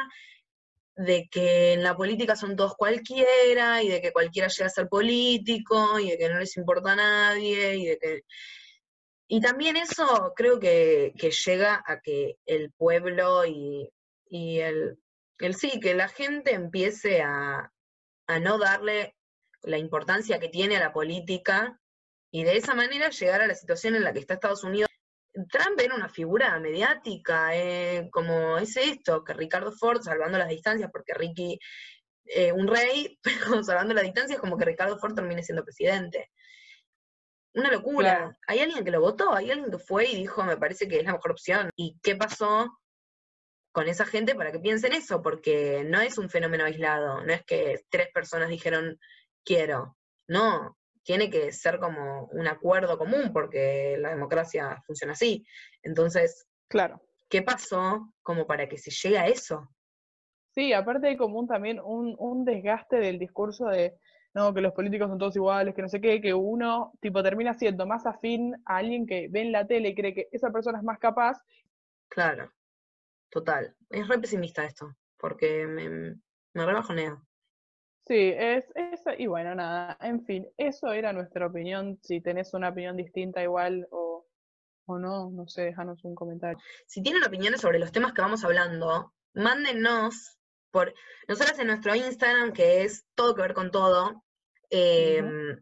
de 0.96 1.30
que 1.32 1.74
en 1.74 1.84
la 1.84 1.96
política 1.96 2.36
son 2.36 2.58
todos 2.58 2.76
cualquiera 2.76 3.82
y 3.82 3.88
de 3.88 4.02
que 4.02 4.12
cualquiera 4.12 4.50
llega 4.50 4.66
a 4.66 4.70
ser 4.70 4.90
político 4.90 5.98
y 5.98 6.10
de 6.12 6.18
que 6.18 6.28
no 6.28 6.40
les 6.40 6.58
importa 6.58 6.92
a 6.92 6.96
nadie 6.96 7.78
y 7.78 7.86
de 7.86 7.98
que... 7.98 8.22
Y 9.32 9.40
también 9.42 9.78
eso 9.78 10.34
creo 10.36 10.60
que, 10.60 11.14
llega 11.46 11.84
a 11.86 12.02
que 12.02 12.38
el 12.46 12.72
pueblo 12.72 13.46
y, 13.46 13.90
el, 14.32 14.98
el, 15.38 15.56
sí, 15.56 15.80
que 15.80 15.94
la 15.94 16.10
gente 16.10 16.54
empiece 16.54 17.22
a, 17.22 17.72
a 18.28 18.40
no 18.40 18.58
darle 18.58 19.16
la 19.62 19.78
importancia 19.78 20.40
que 20.40 20.50
tiene 20.50 20.78
a 20.78 20.80
la 20.82 20.94
política 20.94 21.80
y 22.32 22.44
de 22.44 22.58
esa 22.58 22.76
manera 22.76 23.10
llegar 23.10 23.42
a 23.42 23.48
la 23.48 23.56
situación 23.56 23.96
en 23.96 24.04
la 24.04 24.14
que 24.14 24.20
está 24.20 24.36
Estados 24.36 24.64
Unidos 24.64 24.90
Trump 25.48 25.80
era 25.80 25.96
una 25.96 26.10
figura 26.10 26.60
mediática, 26.60 27.56
eh, 27.56 28.10
como 28.12 28.58
es 28.58 28.76
esto, 28.78 29.24
que 29.24 29.34
Ricardo 29.34 29.72
Ford, 29.72 30.02
salvando 30.02 30.38
las 30.38 30.50
distancias, 30.50 30.90
porque 30.92 31.14
Ricky, 31.14 31.60
eh, 32.26 32.52
un 32.52 32.68
rey, 32.68 33.20
pero 33.24 33.64
salvando 33.64 33.94
las 33.94 34.04
distancias, 34.04 34.40
como 34.40 34.58
que 34.58 34.66
Ricardo 34.66 34.98
Ford 34.98 35.16
termine 35.16 35.44
siendo 35.44 35.64
presidente. 35.64 36.32
Una 37.54 37.72
locura. 37.72 38.38
Hay 38.48 38.60
alguien 38.60 38.84
que 38.84 38.92
lo 38.92 39.02
votó, 39.02 39.34
hay 39.34 39.50
alguien 39.52 39.72
que 39.72 39.80
fue 39.80 40.06
y 40.06 40.16
dijo, 40.16 40.44
me 40.44 40.58
parece 40.58 40.88
que 40.88 41.00
es 41.00 41.06
la 41.06 41.14
mejor 41.14 41.32
opción. 41.32 41.72
¿Y 41.76 42.00
qué 42.04 42.16
pasó 42.16 42.80
con 43.72 43.88
esa 43.88 44.06
gente 44.06 44.36
para 44.36 44.52
que 44.52 44.60
piensen 44.60 44.94
eso? 44.94 45.22
Porque 45.22 45.84
no 45.84 46.00
es 46.00 46.18
un 46.18 46.30
fenómeno 46.30 46.66
aislado, 46.66 47.22
no 47.22 47.34
es 47.34 47.44
que 47.46 47.82
tres 47.90 48.10
personas 48.14 48.50
dijeron, 48.50 49.00
quiero. 49.44 49.98
No, 50.28 50.78
tiene 51.04 51.30
que 51.30 51.52
ser 51.52 51.80
como 51.80 52.26
un 52.32 52.48
acuerdo 52.48 52.98
común, 52.98 53.32
porque 53.34 53.98
la 54.00 54.10
democracia 54.10 54.82
funciona 54.86 55.14
así. 55.14 55.46
Entonces, 55.84 56.48
claro. 56.68 57.02
¿qué 57.30 57.42
pasó 57.42 58.14
como 58.22 58.46
para 58.46 58.68
que 58.68 58.78
se 58.78 58.92
llegue 58.92 59.18
a 59.18 59.28
eso? 59.28 59.70
Sí, 60.52 60.74
aparte 60.74 61.08
hay 61.08 61.18
común 61.18 61.48
también 61.48 61.80
un, 61.80 62.16
un 62.18 62.44
desgaste 62.46 62.98
del 62.98 63.20
discurso 63.20 63.68
de 63.68 63.98
no, 64.34 64.54
que 64.54 64.62
los 64.62 64.74
políticos 64.74 65.10
son 65.10 65.18
todos 65.18 65.36
iguales, 65.36 65.74
que 65.74 65.82
no 65.82 65.90
sé 65.90 66.00
qué, 66.00 66.22
que 66.22 66.34
uno 66.34 66.94
tipo 67.02 67.24
termina 67.24 67.54
siendo 67.54 67.88
más 67.88 68.06
afín 68.06 68.56
a 68.66 68.78
alguien 68.78 69.08
que 69.08 69.28
ve 69.30 69.42
en 69.42 69.52
la 69.52 69.66
tele 69.66 69.90
y 69.90 69.96
cree 69.96 70.14
que 70.14 70.30
esa 70.32 70.52
persona 70.52 70.78
es 70.78 70.84
más 70.84 71.00
capaz. 71.00 71.42
Claro, 72.10 72.52
total. 73.30 73.76
Es 73.90 74.08
re 74.08 74.20
pesimista 74.20 74.66
esto, 74.66 74.96
porque 75.18 75.66
me, 75.66 76.16
me 76.54 76.66
rebajonea. 76.66 77.20
Sí, 78.10 78.34
es, 78.36 78.66
eso, 78.74 79.12
y 79.16 79.28
bueno, 79.28 79.54
nada, 79.54 79.96
en 80.02 80.26
fin, 80.26 80.48
eso 80.58 80.92
era 80.92 81.14
nuestra 81.14 81.46
opinión. 81.46 82.00
Si 82.02 82.22
tenés 82.22 82.56
una 82.56 82.70
opinión 82.70 82.98
distinta 82.98 83.44
igual 83.44 83.88
o, 83.92 84.26
o 84.88 84.98
no, 84.98 85.30
no 85.30 85.48
sé, 85.48 85.66
déjanos 85.66 86.04
un 86.04 86.16
comentario. 86.16 86.58
Si 86.88 87.04
tienen 87.04 87.24
opiniones 87.24 87.62
sobre 87.62 87.78
los 87.78 87.92
temas 87.92 88.14
que 88.14 88.22
vamos 88.22 88.44
hablando, 88.44 89.14
mándenos 89.36 90.40
por 90.72 90.92
nosotras 91.28 91.60
en 91.60 91.68
nuestro 91.68 91.94
Instagram, 91.94 92.52
que 92.52 92.82
es 92.82 93.06
todo 93.14 93.36
que 93.36 93.44
ver 93.44 93.54
con 93.54 93.70
todo. 93.70 94.24
Em, 94.72 95.62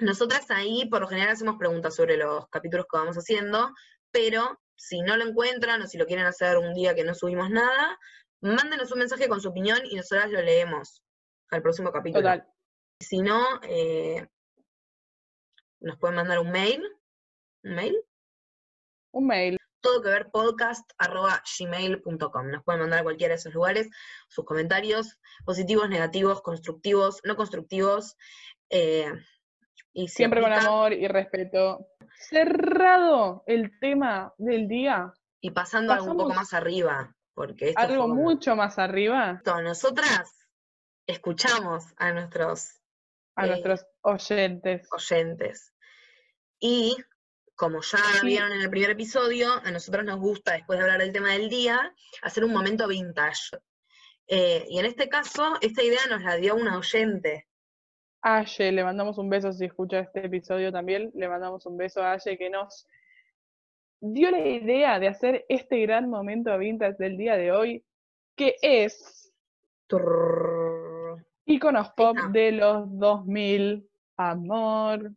nosotras 0.00 0.50
ahí 0.50 0.86
por 0.90 1.00
lo 1.00 1.08
general 1.08 1.30
hacemos 1.30 1.56
preguntas 1.56 1.94
sobre 1.94 2.18
los 2.18 2.46
capítulos 2.50 2.84
que 2.92 2.98
vamos 2.98 3.16
haciendo, 3.16 3.72
pero 4.10 4.60
si 4.76 5.00
no 5.00 5.16
lo 5.16 5.24
encuentran 5.24 5.80
o 5.80 5.86
si 5.86 5.96
lo 5.96 6.04
quieren 6.04 6.26
hacer 6.26 6.58
un 6.58 6.74
día 6.74 6.94
que 6.94 7.04
no 7.04 7.14
subimos 7.14 7.48
nada, 7.48 7.98
mándenos 8.42 8.92
un 8.92 8.98
mensaje 8.98 9.28
con 9.28 9.40
su 9.40 9.48
opinión 9.48 9.78
y 9.86 9.96
nosotras 9.96 10.30
lo 10.30 10.42
leemos 10.42 11.02
al 11.50 11.62
próximo 11.62 11.92
capítulo. 11.92 12.22
Total. 12.22 12.46
Si 13.00 13.18
no, 13.18 13.42
eh, 13.62 14.26
nos 15.80 15.98
pueden 15.98 16.16
mandar 16.16 16.38
un 16.40 16.50
mail. 16.50 16.82
¿Un 17.62 17.74
mail? 17.74 17.96
Un 19.12 19.26
mail. 19.26 19.58
Todo 19.80 20.02
que 20.02 20.08
ver 20.08 20.30
podcast 20.30 20.90
arroba 20.98 21.42
gmail.com. 21.58 22.50
Nos 22.50 22.64
pueden 22.64 22.80
mandar 22.80 23.00
a 23.00 23.02
cualquiera 23.04 23.32
de 23.32 23.38
esos 23.38 23.54
lugares 23.54 23.88
sus 24.28 24.44
comentarios, 24.44 25.18
positivos, 25.44 25.88
negativos, 25.88 26.42
constructivos, 26.42 27.20
no 27.24 27.36
constructivos. 27.36 28.16
Eh, 28.70 29.12
y 29.92 30.08
Siempre 30.08 30.42
con 30.42 30.52
amor 30.52 30.92
y 30.92 31.06
respeto. 31.06 31.86
Cerrado 32.14 33.44
el 33.46 33.78
tema 33.78 34.34
del 34.36 34.68
día. 34.68 35.12
Y 35.40 35.52
pasando 35.52 35.92
algo 35.92 36.10
un 36.10 36.16
poco 36.16 36.34
más 36.34 36.52
arriba. 36.52 37.14
Porque 37.34 37.72
algo 37.76 38.08
mucho 38.08 38.56
más 38.56 38.80
arriba. 38.80 39.40
Nosotras 39.62 40.37
escuchamos 41.08 41.86
a 41.96 42.12
nuestros, 42.12 42.80
a 43.34 43.46
eh, 43.46 43.48
nuestros 43.48 43.86
oyentes. 44.02 44.86
oyentes. 44.92 45.74
Y 46.60 46.96
como 47.56 47.80
ya 47.80 47.98
vieron 48.22 48.52
en 48.52 48.60
el 48.60 48.70
primer 48.70 48.90
episodio, 48.90 49.52
a 49.52 49.70
nosotros 49.72 50.04
nos 50.04 50.20
gusta, 50.20 50.52
después 50.52 50.78
de 50.78 50.84
hablar 50.84 51.00
del 51.00 51.12
tema 51.12 51.32
del 51.32 51.48
día, 51.48 51.92
hacer 52.22 52.44
un 52.44 52.52
momento 52.52 52.86
vintage. 52.86 53.56
Eh, 54.28 54.66
y 54.68 54.78
en 54.78 54.84
este 54.84 55.08
caso, 55.08 55.54
esta 55.60 55.82
idea 55.82 56.06
nos 56.08 56.22
la 56.22 56.36
dio 56.36 56.54
una 56.54 56.78
oyente. 56.78 57.48
Aye, 58.20 58.72
le 58.72 58.84
mandamos 58.84 59.16
un 59.18 59.30
beso 59.30 59.52
si 59.52 59.64
escucha 59.64 60.00
este 60.00 60.26
episodio 60.26 60.70
también. 60.70 61.10
Le 61.14 61.28
mandamos 61.28 61.64
un 61.66 61.76
beso 61.76 62.02
a 62.02 62.12
Aye 62.12 62.36
que 62.36 62.50
nos 62.50 62.86
dio 64.00 64.30
la 64.30 64.46
idea 64.46 64.98
de 64.98 65.08
hacer 65.08 65.46
este 65.48 65.80
gran 65.80 66.10
momento 66.10 66.56
vintage 66.58 66.96
del 66.98 67.16
día 67.16 67.36
de 67.36 67.50
hoy 67.50 67.84
que 68.36 68.54
es 68.62 69.32
Turr. 69.88 70.67
Iconos 71.48 71.90
pop 71.96 72.16
de 72.30 72.52
los 72.52 72.86
2000, 72.98 73.88
amor. 74.16 75.12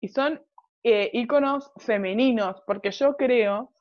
Y 0.00 0.08
son 0.08 0.42
eh, 0.84 1.10
iconos 1.12 1.72
femeninos, 1.78 2.62
porque 2.66 2.90
yo 2.92 3.16
creo 3.16 3.72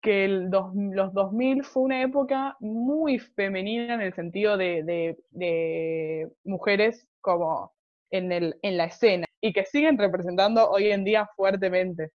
que 0.00 0.24
el 0.24 0.50
dos- 0.50 0.72
los 0.74 1.12
2000 1.14 1.62
fue 1.62 1.82
una 1.84 2.02
época 2.02 2.56
muy 2.58 3.18
femenina 3.20 3.94
en 3.94 4.00
el 4.00 4.14
sentido 4.14 4.56
de, 4.56 4.82
de- 4.82 5.18
de 5.30 6.28
mujeres 6.44 7.06
como 7.20 7.72
en, 8.10 8.32
el, 8.32 8.56
en 8.62 8.76
la 8.76 8.86
escena 8.86 9.26
y 9.40 9.52
que 9.52 9.64
siguen 9.64 9.98
representando 9.98 10.68
hoy 10.68 10.90
en 10.90 11.04
día 11.04 11.28
fuertemente. 11.36 12.10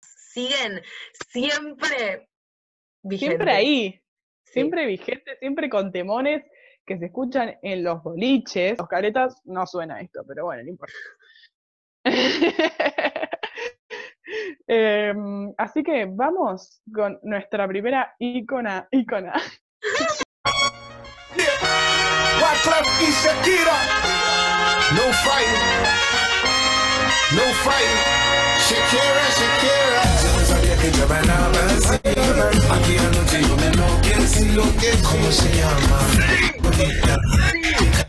Siguen 0.00 0.80
siempre 1.28 2.28
vigentes. 3.02 3.36
Siempre 3.36 3.52
ahí, 3.52 4.02
Sí. 4.44 4.52
siempre 4.52 4.86
vigente, 4.86 5.36
siempre 5.38 5.68
con 5.68 5.90
temones 5.92 6.44
que 6.86 6.98
se 6.98 7.06
escuchan 7.06 7.56
en 7.62 7.82
los 7.82 8.02
boliches. 8.02 8.78
Los 8.78 8.88
caretas 8.88 9.40
no 9.44 9.66
suena 9.66 10.00
esto, 10.00 10.22
pero 10.26 10.44
bueno, 10.44 10.62
no 10.62 10.70
importa. 10.70 10.94
Em, 14.68 15.54
así 15.56 15.84
que 15.84 16.06
vamos 16.10 16.80
con 16.92 17.20
nuestra 17.22 17.68
primera 17.68 18.16
ícona, 18.18 18.88
ícona. 18.90 19.32
No 24.92 25.02
fighting. 25.24 25.66
No 27.36 27.42
fighting. 27.64 28.26
Shakira, 28.66 29.24
Shakira. 29.38 30.02
Yo 30.22 30.28
no 33.10 33.26
que 33.60 33.95
enloquecí. 34.56 35.02
¿Cómo 35.02 35.30
se 35.32 35.48
llama? 35.54 35.98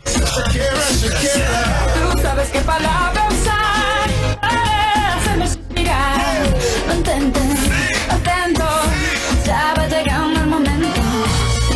Shakira, 0.04 0.84
Shakira. 1.00 1.86
Tú 1.94 2.18
sabes 2.22 2.48
qué 2.50 2.60
palabra 2.60 3.28
usar 3.30 4.10
para 4.40 5.16
hacerme 5.16 5.46
suspirar. 5.46 6.46
Mantente 6.86 7.40
atento, 8.10 8.68
ya 9.44 9.74
va 9.76 9.86
llegando 9.88 10.40
el 10.40 10.46
momento. 10.46 10.88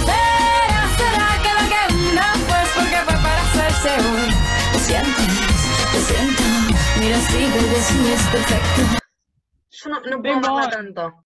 Verás, 0.07 0.91
será 0.97 1.29
que 1.43 1.51
lo 1.59 1.63
que 1.71 2.11
una 2.11 2.33
pues 2.49 2.69
porque 2.75 2.99
fue 3.07 3.15
para 3.15 3.43
hacerse 3.43 3.91
hoy. 4.09 4.27
Lo 4.73 4.79
sientes, 4.79 5.29
lo 5.93 6.01
siento. 6.09 6.43
Mira, 6.99 7.19
baby, 7.19 7.81
sí 7.89 8.13
es 8.13 8.23
perfecto. 8.33 8.83
Yo 9.71 9.91
no, 9.91 10.01
no 10.01 10.23
puedo 10.23 10.41
Demon. 10.41 10.71
tanto. 10.71 11.25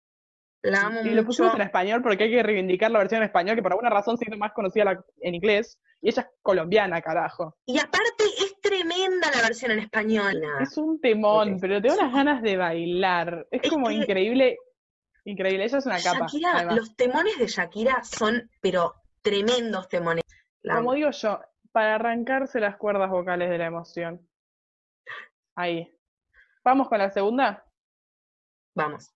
La 0.71 0.83
amo 0.83 1.01
Y 1.03 1.11
lo 1.11 1.25
pusimos 1.25 1.55
en 1.55 1.61
español 1.63 2.03
porque 2.03 2.25
hay 2.25 2.31
que 2.31 2.43
reivindicar 2.43 2.91
la 2.91 2.99
versión 2.99 3.23
en 3.23 3.27
español, 3.27 3.57
que 3.57 3.63
por 3.63 3.73
alguna 3.73 3.91
razón 3.91 4.17
se 4.19 4.25
hizo 4.29 4.37
más 4.39 4.53
conocida 4.53 4.85
la- 4.85 5.05
en 5.21 5.35
inglés. 5.35 5.79
Y 6.03 6.09
ella 6.11 6.23
es 6.23 6.29
colombiana, 6.43 7.01
carajo. 7.01 7.57
Y 7.67 7.79
aparte 7.79 8.25
es 8.39 8.61
tremenda 8.61 9.31
la 9.35 9.43
versión 9.43 9.71
en 9.73 9.79
español. 9.81 10.43
Es 10.61 10.77
un 10.77 11.01
temón, 11.01 11.59
pero 11.61 11.81
tengo 11.81 11.95
unas 11.97 12.13
ganas 12.13 12.43
de 12.43 12.57
bailar. 12.57 13.47
Es, 13.51 13.63
Es 13.65 13.71
como 13.71 13.89
que- 13.89 13.95
increíble. 13.95 14.59
Increíble, 15.25 15.65
ella 15.65 15.79
es 15.79 15.87
una 15.87 16.01
capa. 16.01 16.27
Shakira, 16.27 16.73
los 16.75 16.95
temones 16.95 17.37
de 17.39 17.47
Shakira 17.49 18.05
son, 18.05 18.49
pero 18.61 18.95
tremendos 19.23 19.89
temones. 19.89 20.23
La 20.63 20.77
Como 20.77 20.91
amo. 20.91 20.95
digo 20.95 21.11
yo, 21.11 21.41
para 21.73 21.97
arrancarse 21.97 22.61
las 22.61 22.77
cuerdas 22.77 23.11
vocales 23.11 23.51
de 23.51 23.59
la 23.59 23.67
emoción. 23.67 24.29
Ahí. 25.57 25.93
¿Vamos 26.65 26.89
con 26.89 26.99
la 26.99 27.11
segunda? 27.11 27.65
Vamos. 28.75 29.16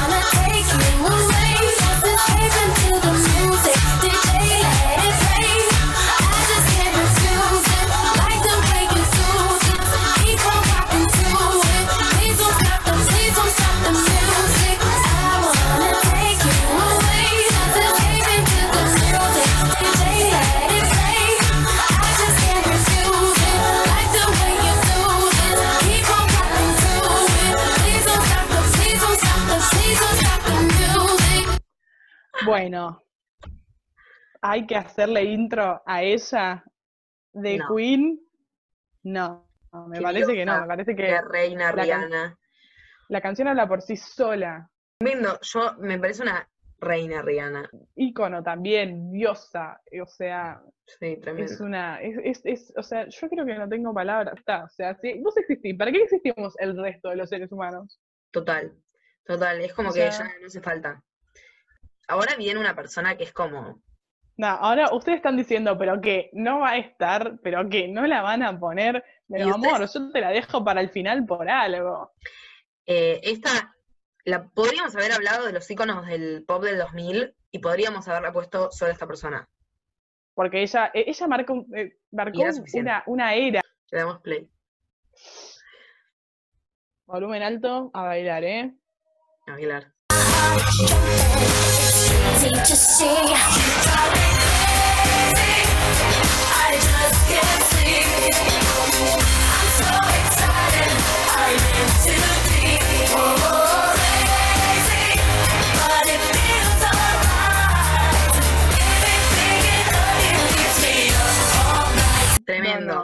I 0.00 0.08
wanna 0.08 0.22
take 0.32 0.68
you 0.72 0.80
away, 1.04 1.52
just 1.76 2.04
escape 2.08 2.56
into 2.64 2.92
the 3.04 3.12
music. 3.12 3.80
DJ, 4.00 4.99
Bueno. 32.70 33.02
Hay 34.42 34.64
que 34.64 34.76
hacerle 34.76 35.24
intro 35.24 35.82
a 35.84 36.02
ella 36.04 36.64
de 37.32 37.58
No. 37.58 37.74
Queen. 37.74 38.20
No, 39.02 39.48
no, 39.72 39.88
me 39.88 39.98
Qué 39.98 40.02
parece 40.04 40.32
que 40.34 40.44
no, 40.44 40.60
me 40.60 40.66
parece 40.68 40.94
que 40.94 41.20
reina 41.22 41.72
la 41.72 41.74
can- 41.74 41.84
Rihanna. 41.84 42.38
la 43.08 43.20
canción 43.20 43.48
habla 43.48 43.66
por 43.66 43.82
sí 43.82 43.96
sola. 43.96 44.70
Tremendo. 45.00 45.36
Yo 45.42 45.74
me 45.80 45.98
parece 45.98 46.22
una 46.22 46.48
reina 46.78 47.22
Rihanna. 47.22 47.68
Ícono 47.96 48.40
también, 48.42 49.10
diosa, 49.10 49.80
o 50.00 50.06
sea, 50.06 50.62
Sí, 50.86 51.16
tremendo. 51.20 51.52
es 51.52 51.60
una, 51.60 52.00
es, 52.00 52.16
es, 52.22 52.40
es- 52.44 52.72
o 52.76 52.82
sea, 52.84 53.08
yo 53.08 53.28
creo 53.28 53.44
que 53.44 53.54
no 53.58 53.68
tengo 53.68 53.92
palabras, 53.92 54.34
está, 54.38 54.62
o 54.64 54.68
sea, 54.68 54.94
si 55.00 55.20
vos 55.20 55.36
existís, 55.38 55.76
¿para 55.76 55.90
qué 55.90 56.02
existimos 56.04 56.54
el 56.60 56.80
resto 56.80 57.08
de 57.10 57.16
los 57.16 57.28
seres 57.28 57.50
humanos? 57.50 58.00
Total. 58.30 58.72
Total. 59.24 59.60
Es 59.60 59.74
como 59.74 59.88
O 59.90 59.92
que 59.92 60.10
sea- 60.12 60.28
ya 60.28 60.38
no 60.40 60.46
hace 60.46 60.60
falta. 60.60 61.02
Ahora 62.10 62.34
viene 62.36 62.58
una 62.60 62.74
persona 62.74 63.16
que 63.16 63.24
es 63.24 63.32
como. 63.32 63.80
No, 64.36 64.46
ahora 64.46 64.92
ustedes 64.94 65.16
están 65.16 65.36
diciendo, 65.36 65.76
pero 65.78 66.00
que 66.00 66.30
no 66.32 66.60
va 66.60 66.70
a 66.70 66.78
estar, 66.78 67.38
pero 67.42 67.68
que 67.68 67.88
no 67.88 68.06
la 68.06 68.22
van 68.22 68.42
a 68.42 68.58
poner, 68.58 69.04
pero 69.28 69.48
ustedes- 69.48 69.74
amor, 69.74 69.88
yo 69.92 70.12
te 70.12 70.20
la 70.20 70.30
dejo 70.30 70.64
para 70.64 70.80
el 70.80 70.88
final 70.90 71.24
por 71.26 71.48
algo. 71.48 72.12
eh, 72.86 73.20
esta. 73.22 73.74
La, 74.24 74.48
podríamos 74.48 74.94
haber 74.96 75.12
hablado 75.12 75.46
de 75.46 75.52
los 75.52 75.70
iconos 75.70 76.06
del 76.06 76.44
pop 76.46 76.62
del 76.62 76.78
2000 76.78 77.34
y 77.50 77.58
podríamos 77.58 78.06
haberla 78.08 78.32
puesto 78.32 78.70
solo 78.70 78.90
a 78.90 78.92
esta 78.92 79.06
persona. 79.06 79.48
Porque 80.34 80.62
ella, 80.62 80.90
eh, 80.94 81.04
ella 81.06 81.26
marcó, 81.26 81.64
eh, 81.74 81.96
marcó 82.12 82.40
una, 82.74 83.02
una 83.06 83.34
era. 83.34 83.60
Le 83.90 83.98
damos 83.98 84.20
play. 84.20 84.48
Volumen 87.06 87.42
alto, 87.42 87.90
a 87.94 88.02
bailar, 88.02 88.44
¿eh? 88.44 88.74
A 89.46 89.52
bailar. 89.52 89.92
Can't 92.40 92.68
you 92.70 92.76
see? 92.76 93.04
I 96.56 96.72
just 96.72 97.18
can't 97.28 97.62
sleep. 97.68 98.08
I'm 99.52 99.68
so 99.76 99.90
excited. 100.18 100.90
I'm 101.36 101.60
in 101.76 101.88
too 102.00 102.24
deep. 102.48 102.80
Oh, 103.12 103.92
crazy, 104.00 105.20
but 105.76 106.06
it 106.08 106.22
feels 106.32 106.82
alright. 106.88 108.32
Everything 108.88 109.60
in 109.76 109.84
love 109.92 110.24
you 110.24 110.40
keeps 110.56 110.78
me 110.80 110.94
up 111.12 111.36
all 111.60 111.92
night. 111.94 112.40
Tremendo. 112.46 112.96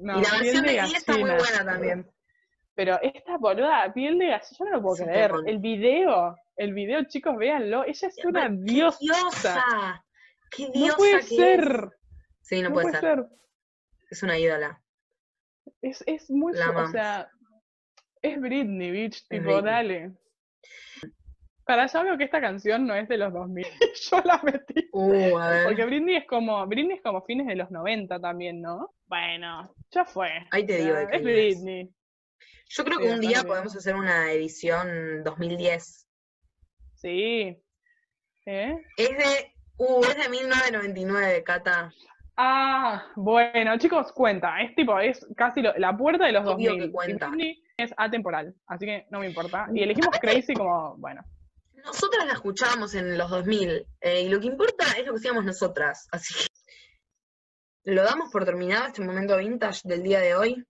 No, 0.00 0.12
y 0.18 0.22
la 0.22 0.30
versión 0.38 0.62
de 0.64 0.72
Guy 0.80 0.92
está 0.94 1.12
muy 1.18 1.30
buena 1.30 1.60
también. 1.64 2.06
Pero 2.74 2.98
esta 3.02 3.36
boluda, 3.38 3.92
piel 3.92 4.18
de 4.18 4.28
gallina, 4.28 4.56
yo 4.58 4.64
no 4.64 4.70
lo 4.72 4.82
puedo 4.82 5.04
creer. 5.04 5.30
El 5.46 5.58
video, 5.58 6.36
el 6.56 6.72
video, 6.72 7.04
chicos, 7.04 7.36
véanlo. 7.36 7.84
Ella 7.84 8.08
es 8.08 8.24
una 8.24 8.48
¡Qué 8.48 8.56
diosa. 8.60 8.98
diosa! 9.00 10.04
¡Qué 10.50 10.68
diosa 10.72 10.88
No 10.92 10.96
puede 10.96 11.16
que 11.18 11.22
ser. 11.22 11.60
es! 11.60 11.98
Sí, 12.40 12.62
no, 12.62 12.68
No 12.68 12.74
puede, 12.74 12.88
puede 12.88 13.00
ser. 13.00 13.18
ser. 13.18 13.26
Es 14.10 14.22
una 14.22 14.38
ídola. 14.38 14.82
Es, 15.80 16.02
es 16.06 16.30
muy, 16.30 16.52
La 16.54 16.70
o 16.70 16.88
sea, 16.88 17.30
es 18.22 18.40
Britney, 18.40 18.90
bitch, 18.90 19.26
tipo, 19.28 19.44
Britney. 19.44 19.62
dale. 19.62 20.12
Para 21.64 21.86
ya 21.86 22.02
veo 22.02 22.18
que 22.18 22.24
esta 22.24 22.40
canción 22.40 22.86
no 22.86 22.94
es 22.94 23.08
de 23.08 23.16
los 23.18 23.32
2000. 23.32 23.64
Yo 24.10 24.20
la 24.24 24.40
metí. 24.42 24.88
Uh, 24.92 25.38
a 25.38 25.48
ver. 25.50 25.64
Porque 25.66 25.84
Britney 25.84 26.16
es 26.16 26.26
como, 26.26 26.66
Britney 26.66 26.96
es 26.96 27.02
como 27.02 27.22
fines 27.22 27.46
de 27.46 27.54
los 27.54 27.70
90 27.70 28.18
también, 28.20 28.60
¿no? 28.60 28.94
Bueno, 29.06 29.72
ya 29.90 30.04
fue. 30.04 30.30
Ahí 30.50 30.66
te 30.66 30.78
digo 30.78 30.94
de 30.94 31.04
es 31.04 31.10
es. 31.12 31.88
Yo 32.74 32.84
creo 32.84 32.98
Sí, 32.98 33.04
que 33.04 33.10
un 33.12 33.20
día 33.20 33.30
bien. 33.38 33.46
podemos 33.46 33.76
hacer 33.76 33.94
una 33.94 34.30
edición 34.32 35.22
2010. 35.24 36.06
Sí. 36.94 37.62
¿Eh? 38.46 38.76
Es 38.96 39.08
de. 39.10 39.52
Uh, 39.78 40.02
es 40.04 40.16
de 40.16 40.28
1999, 40.28 41.42
Cata. 41.44 41.92
Ah, 42.36 43.04
bueno, 43.16 43.76
chicos, 43.78 44.12
cuenta. 44.12 44.60
Es 44.62 44.74
tipo, 44.74 44.98
es 44.98 45.26
casi 45.36 45.60
lo- 45.60 45.74
la 45.76 45.96
puerta 45.96 46.24
de 46.26 46.32
los 46.32 46.46
Obvio 46.46 46.70
2000. 46.70 46.78
que 46.78 46.84
Y 46.88 46.92
cuenta. 46.92 47.28
Britney 47.28 47.62
es 47.76 47.92
atemporal, 47.96 48.54
así 48.66 48.86
que 48.86 49.06
no 49.10 49.20
me 49.20 49.28
importa. 49.28 49.66
Y 49.74 49.82
elegimos 49.82 50.18
Crazy 50.18 50.54
como, 50.54 50.96
bueno. 50.98 51.22
Nosotras 51.84 52.24
la 52.26 52.34
escuchábamos 52.34 52.94
en 52.94 53.18
los 53.18 53.28
2000 53.28 53.86
eh, 54.00 54.22
y 54.22 54.28
lo 54.28 54.38
que 54.40 54.46
importa 54.46 54.84
es 54.98 55.04
lo 55.04 55.12
que 55.12 55.18
hacíamos 55.18 55.44
nosotras. 55.44 56.06
Así 56.12 56.32
que. 56.34 56.46
Lo 57.92 58.04
damos 58.04 58.30
por 58.30 58.44
terminado 58.44 58.86
este 58.86 59.02
momento 59.02 59.36
vintage 59.36 59.80
del 59.84 60.02
día 60.04 60.20
de 60.20 60.34
hoy. 60.36 60.64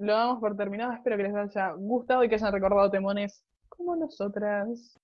Lo 0.00 0.14
damos 0.14 0.40
por 0.40 0.56
terminado. 0.56 0.92
Espero 0.92 1.18
que 1.18 1.24
les 1.24 1.34
haya 1.34 1.72
gustado 1.72 2.24
y 2.24 2.28
que 2.30 2.36
hayan 2.36 2.52
recordado 2.52 2.90
temones 2.90 3.44
como 3.68 3.94
nosotras. 3.96 4.98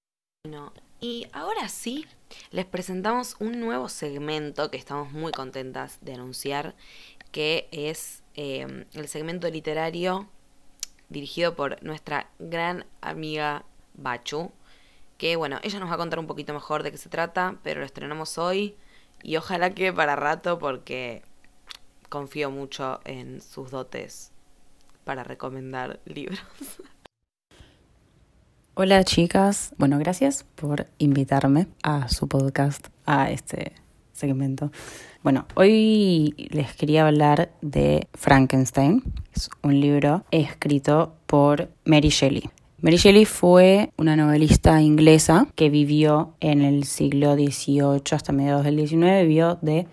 No, 0.44 0.72
Y 1.00 1.26
ahora 1.34 1.68
sí, 1.68 2.06
les 2.50 2.64
presentamos 2.64 3.36
un 3.38 3.60
nuevo 3.60 3.90
segmento 3.90 4.70
que 4.70 4.78
estamos 4.78 5.12
muy 5.12 5.32
contentas 5.32 5.98
de 6.00 6.14
anunciar, 6.14 6.74
que 7.30 7.68
es 7.72 8.22
eh, 8.36 8.86
el 8.94 9.08
segmento 9.08 9.50
literario 9.50 10.30
dirigido 11.10 11.54
por 11.54 11.82
nuestra 11.82 12.30
gran 12.38 12.86
amiga 13.02 13.66
Bachu, 13.94 14.50
que 15.18 15.36
bueno, 15.36 15.58
ella 15.62 15.78
nos 15.78 15.90
va 15.90 15.94
a 15.96 15.98
contar 15.98 16.20
un 16.20 16.26
poquito 16.26 16.54
mejor 16.54 16.82
de 16.82 16.90
qué 16.90 16.96
se 16.96 17.10
trata, 17.10 17.58
pero 17.62 17.80
lo 17.80 17.86
estrenamos 17.86 18.38
hoy 18.38 18.76
y 19.22 19.36
ojalá 19.36 19.74
que 19.74 19.92
para 19.92 20.16
rato 20.16 20.58
porque 20.58 21.22
confío 22.08 22.50
mucho 22.50 23.00
en 23.04 23.42
sus 23.42 23.70
dotes 23.70 24.32
para 25.06 25.22
recomendar 25.22 26.00
libros. 26.04 26.40
Hola 28.74 29.04
chicas, 29.04 29.72
bueno, 29.78 29.98
gracias 29.98 30.44
por 30.56 30.88
invitarme 30.98 31.68
a 31.82 32.10
su 32.10 32.28
podcast, 32.28 32.88
a 33.06 33.30
este 33.30 33.72
segmento. 34.12 34.70
Bueno, 35.22 35.46
hoy 35.54 36.34
les 36.50 36.74
quería 36.74 37.06
hablar 37.06 37.52
de 37.62 38.06
Frankenstein, 38.12 39.02
es 39.34 39.48
un 39.62 39.80
libro 39.80 40.24
escrito 40.30 41.14
por 41.26 41.70
Mary 41.86 42.10
Shelley. 42.10 42.50
Mary 42.82 42.98
Shelley 42.98 43.24
fue 43.24 43.92
una 43.96 44.16
novelista 44.16 44.82
inglesa 44.82 45.46
que 45.54 45.70
vivió 45.70 46.34
en 46.40 46.62
el 46.62 46.84
siglo 46.84 47.34
XVIII 47.34 48.02
hasta 48.10 48.32
mediados 48.32 48.64
del 48.64 48.86
XIX, 48.86 49.22
vivió 49.22 49.58
de 49.62 49.86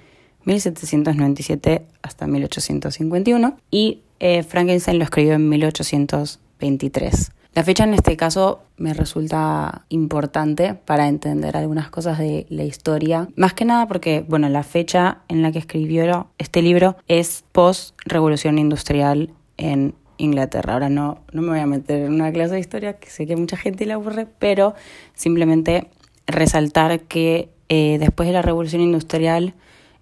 1797 0.46 1.86
hasta 2.02 2.28
1851 2.28 3.58
y 3.72 4.03
eh, 4.24 4.42
Frankenstein 4.42 5.00
lo 5.00 5.04
escribió 5.04 5.34
en 5.34 5.50
1823. 5.50 7.32
La 7.56 7.64
fecha 7.64 7.84
en 7.84 7.94
este 7.94 8.16
caso 8.16 8.64
me 8.78 8.94
resulta 8.94 9.84
importante 9.90 10.76
para 10.76 11.10
entender 11.10 11.58
algunas 11.58 11.90
cosas 11.90 12.20
de 12.20 12.46
la 12.50 12.64
historia, 12.64 13.28
más 13.36 13.54
que 13.54 13.66
nada 13.66 13.86
porque, 13.86 14.26
bueno, 14.26 14.48
la 14.48 14.64
fecha 14.64 15.24
en 15.28 15.42
la 15.42 15.52
que 15.52 15.60
escribió 15.60 16.30
este 16.38 16.62
libro 16.62 16.96
es 17.10 17.44
post-revolución 17.52 18.60
industrial 18.60 19.34
en 19.58 19.94
Inglaterra. 20.18 20.72
Ahora 20.72 20.88
no, 20.88 21.20
no 21.34 21.42
me 21.42 21.50
voy 21.50 21.60
a 21.60 21.68
meter 21.68 22.04
en 22.04 22.14
una 22.14 22.32
clase 22.32 22.54
de 22.54 22.62
historia, 22.62 22.94
que 22.94 23.10
sé 23.10 23.28
que 23.28 23.36
mucha 23.36 23.58
gente 23.58 23.86
le 23.86 23.92
aburre, 23.92 24.26
pero 24.40 24.74
simplemente 25.16 25.90
resaltar 26.28 27.02
que 27.02 27.50
eh, 27.68 27.98
después 28.00 28.28
de 28.28 28.34
la 28.34 28.42
revolución 28.42 28.82
industrial 28.82 29.54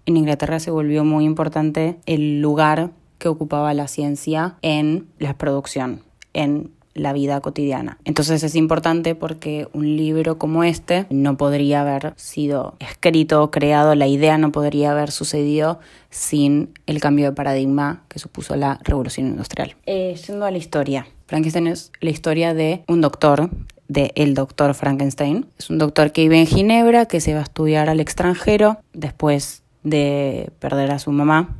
en 0.06 0.16
Inglaterra 0.16 0.60
se 0.60 0.70
volvió 0.70 1.04
muy 1.04 1.24
importante 1.24 1.96
el 2.06 2.40
lugar 2.40 2.90
que 3.22 3.28
ocupaba 3.28 3.72
la 3.72 3.86
ciencia 3.86 4.56
en 4.62 5.06
la 5.20 5.38
producción, 5.38 6.02
en 6.32 6.72
la 6.92 7.12
vida 7.12 7.40
cotidiana. 7.40 7.98
Entonces 8.04 8.42
es 8.42 8.56
importante 8.56 9.14
porque 9.14 9.68
un 9.72 9.96
libro 9.96 10.38
como 10.38 10.64
este 10.64 11.06
no 11.08 11.36
podría 11.36 11.82
haber 11.82 12.14
sido 12.16 12.74
escrito 12.80 13.50
creado, 13.52 13.94
la 13.94 14.08
idea 14.08 14.38
no 14.38 14.50
podría 14.50 14.90
haber 14.90 15.12
sucedido 15.12 15.78
sin 16.10 16.70
el 16.86 17.00
cambio 17.00 17.26
de 17.26 17.32
paradigma 17.32 18.02
que 18.08 18.18
supuso 18.18 18.56
la 18.56 18.80
revolución 18.82 19.28
industrial. 19.28 19.76
Eh, 19.86 20.16
yendo 20.26 20.44
a 20.44 20.50
la 20.50 20.58
historia, 20.58 21.06
Frankenstein 21.28 21.68
es 21.68 21.92
la 22.00 22.10
historia 22.10 22.54
de 22.54 22.82
un 22.88 23.00
doctor, 23.00 23.50
de 23.86 24.10
el 24.16 24.34
doctor 24.34 24.74
Frankenstein. 24.74 25.46
Es 25.58 25.70
un 25.70 25.78
doctor 25.78 26.10
que 26.10 26.22
vive 26.22 26.40
en 26.40 26.46
Ginebra, 26.46 27.06
que 27.06 27.20
se 27.20 27.34
va 27.34 27.40
a 27.40 27.44
estudiar 27.44 27.88
al 27.88 28.00
extranjero 28.00 28.78
después 28.92 29.62
de 29.84 30.50
perder 30.58 30.90
a 30.90 30.98
su 30.98 31.12
mamá 31.12 31.56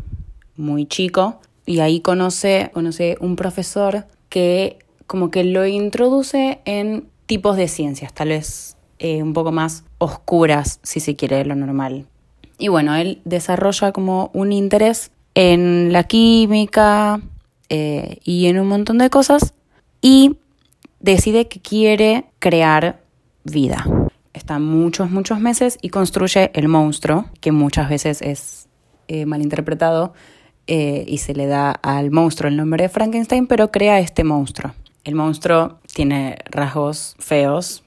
muy 0.57 0.87
chico. 0.87 1.41
Y 1.67 1.81
ahí 1.81 2.01
conoce, 2.01 2.71
conoce 2.73 3.17
un 3.21 3.37
profesor 3.37 4.07
que 4.29 4.79
como 5.07 5.31
que 5.31 5.45
lo 5.45 5.67
introduce 5.67 6.61
en 6.65 7.09
tipos 7.27 7.57
de 7.57 7.69
ciencias, 7.69 8.13
tal 8.13 8.29
vez 8.29 8.77
eh, 8.99 9.23
un 9.23 9.33
poco 9.33 9.53
más 9.53 9.85
oscuras, 9.99 10.81
si 10.83 11.01
se 11.01 11.17
quiere, 11.17 11.37
de 11.37 11.45
lo 11.45 11.55
normal. 11.55 12.07
Y 12.59 12.69
bueno, 12.69 12.95
él 12.95 13.21
desarrolla 13.25 13.93
como 13.93 14.31
un 14.33 14.53
interés 14.53 15.11
en 15.35 15.93
la 15.93 16.05
química 16.05 17.21
eh, 17.69 18.19
y 18.25 18.47
en 18.47 18.61
un 18.61 18.69
montón 18.69 18.99
de 18.99 19.11
cosas 19.11 19.55
y 20.01 20.37
decide 21.01 21.49
que 21.49 21.61
quiere 21.61 22.27
crear 22.39 23.01
vida. 23.45 23.85
Está 24.33 24.59
muchos, 24.59 25.11
muchos 25.11 25.41
meses 25.41 25.79
y 25.83 25.89
construye 25.89 26.51
el 26.55 26.69
monstruo, 26.69 27.27
que 27.41 27.53
muchas 27.53 27.89
veces 27.89 28.23
es 28.23 28.69
eh, 29.09 29.27
malinterpretado 29.27 30.15
y 30.67 31.19
se 31.19 31.35
le 31.35 31.47
da 31.47 31.71
al 31.71 32.11
monstruo 32.11 32.49
el 32.49 32.57
nombre 32.57 32.85
de 32.85 32.89
Frankenstein, 32.89 33.47
pero 33.47 33.71
crea 33.71 33.99
este 33.99 34.25
monstruo. 34.25 34.73
El 35.05 35.15
monstruo 35.15 35.79
tiene 35.93 36.39
rasgos 36.51 37.17
feos, 37.19 37.83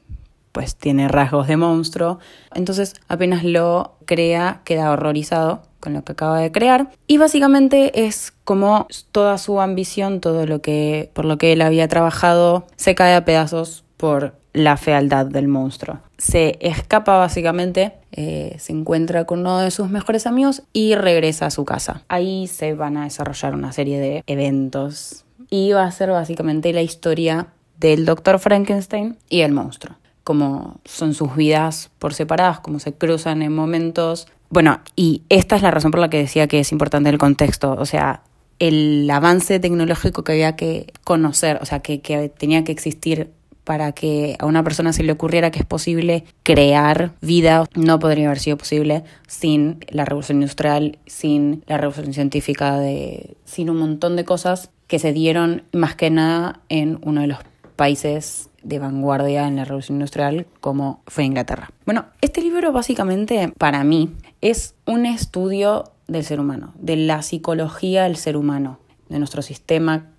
pues 0.52 0.76
tiene 0.76 1.08
rasgos 1.08 1.48
de 1.48 1.58
monstruo. 1.58 2.20
Entonces 2.54 2.96
apenas 3.08 3.44
lo 3.44 3.96
crea, 4.06 4.62
queda 4.64 4.92
horrorizado 4.92 5.64
con 5.80 5.94
lo 5.94 6.04
que 6.04 6.14
acaba 6.14 6.40
de 6.40 6.52
crear. 6.52 6.92
Y 7.08 7.18
básicamente 7.18 8.06
es 8.06 8.34
como 8.44 8.88
toda 9.12 9.38
su 9.38 9.60
ambición, 9.60 10.20
todo 10.22 10.46
lo 10.46 10.62
que 10.62 11.12
por 11.14 11.26
lo 11.26 11.38
que 11.38 11.54
él 11.54 11.62
había 11.62 11.88
trabajado, 11.88 12.68
se 12.76 12.96
cae 12.96 13.16
a 13.16 13.26
pedazos 13.26 13.84
por 13.98 14.36
la 14.54 14.78
fealdad 14.78 15.26
del 15.26 15.48
monstruo. 15.48 16.00
Se 16.18 16.58
escapa 16.62 17.18
básicamente, 17.18 17.94
eh, 18.12 18.56
se 18.60 18.72
encuentra 18.72 19.26
con 19.26 19.40
uno 19.40 19.60
de 19.60 19.72
sus 19.72 19.90
mejores 19.90 20.26
amigos 20.28 20.64
y 20.72 20.96
regresa 20.96 21.48
a 21.48 21.52
su 21.52 21.66
casa. 21.66 22.04
Ahí 22.08 22.48
se 22.48 22.74
van 22.74 22.98
a 22.98 23.04
desarrollar 23.04 23.54
una 23.54 23.72
serie 23.74 24.00
de 24.00 24.24
eventos 24.28 25.26
y 25.50 25.72
va 25.72 25.84
a 25.84 25.92
ser 25.92 26.12
básicamente 26.12 26.74
la 26.74 26.82
historia 26.82 27.48
del 27.80 28.06
doctor 28.06 28.40
Frankenstein 28.40 29.18
y 29.30 29.42
el 29.42 29.52
monstruo. 29.52 29.98
Cómo 30.24 30.80
son 30.86 31.14
sus 31.14 31.36
vidas 31.36 31.92
por 32.00 32.14
separadas, 32.14 32.60
cómo 32.60 32.80
se 32.80 32.94
cruzan 32.94 33.42
en 33.42 33.54
momentos. 33.54 34.28
Bueno, 34.50 34.80
y 34.96 35.22
esta 35.30 35.56
es 35.56 35.62
la 35.62 35.72
razón 35.72 35.92
por 35.92 36.00
la 36.00 36.10
que 36.10 36.18
decía 36.18 36.48
que 36.48 36.60
es 36.60 36.72
importante 36.72 37.10
el 37.10 37.18
contexto. 37.18 37.74
O 37.74 37.86
sea, 37.86 38.24
el 38.60 39.10
avance 39.12 39.60
tecnológico 39.60 40.24
que 40.24 40.32
había 40.32 40.56
que 40.56 40.94
conocer, 41.04 41.60
o 41.62 41.66
sea, 41.66 41.80
que, 41.80 42.02
que 42.02 42.30
tenía 42.30 42.64
que 42.64 42.72
existir 42.72 43.32
para 43.66 43.92
que 43.92 44.38
a 44.40 44.46
una 44.46 44.64
persona 44.64 44.94
se 44.94 45.04
le 45.04 45.12
ocurriera 45.12 45.52
que 45.52 45.60
es 45.60 45.66
posible 45.66 46.24
crear 46.44 47.12
vida, 47.22 47.66
no 47.76 48.00
podría 48.00 48.28
haber 48.28 48.40
sido 48.40 48.58
posible 48.58 49.04
sin 49.28 49.84
la 49.90 50.06
revolución 50.06 50.38
industrial, 50.38 51.00
sin 51.06 51.64
la 51.68 51.78
revolución 51.78 52.14
científica, 52.14 52.80
de, 52.80 53.36
sin 53.44 53.70
un 53.70 53.78
montón 53.78 54.16
de 54.16 54.24
cosas 54.24 54.70
que 54.88 55.00
se 55.00 55.12
dieron 55.12 55.64
más 55.74 55.96
que 55.96 56.10
nada 56.10 56.62
en 56.70 57.00
uno 57.02 57.22
de 57.22 57.28
los 57.28 57.40
países 57.76 58.50
de 58.64 58.80
vanguardia 58.80 59.48
en 59.48 59.58
la 59.58 59.66
revolución 59.66 59.98
industrial 59.98 60.48
como 60.62 61.02
fue 61.08 61.26
Inglaterra. 61.26 61.72
Bueno, 61.86 62.06
este 62.22 62.42
libro 62.42 62.72
básicamente 62.72 63.52
para 63.58 63.84
mí 63.84 64.12
es 64.42 64.76
un 64.86 65.06
estudio 65.06 65.92
del 66.08 66.24
ser 66.24 66.40
humano, 66.40 66.74
de 66.78 66.96
la 66.96 67.22
psicología 67.22 68.04
del 68.04 68.16
ser 68.16 68.38
humano, 68.38 68.80
de 69.10 69.20
nuestro 69.20 69.42
sistema 69.42 70.15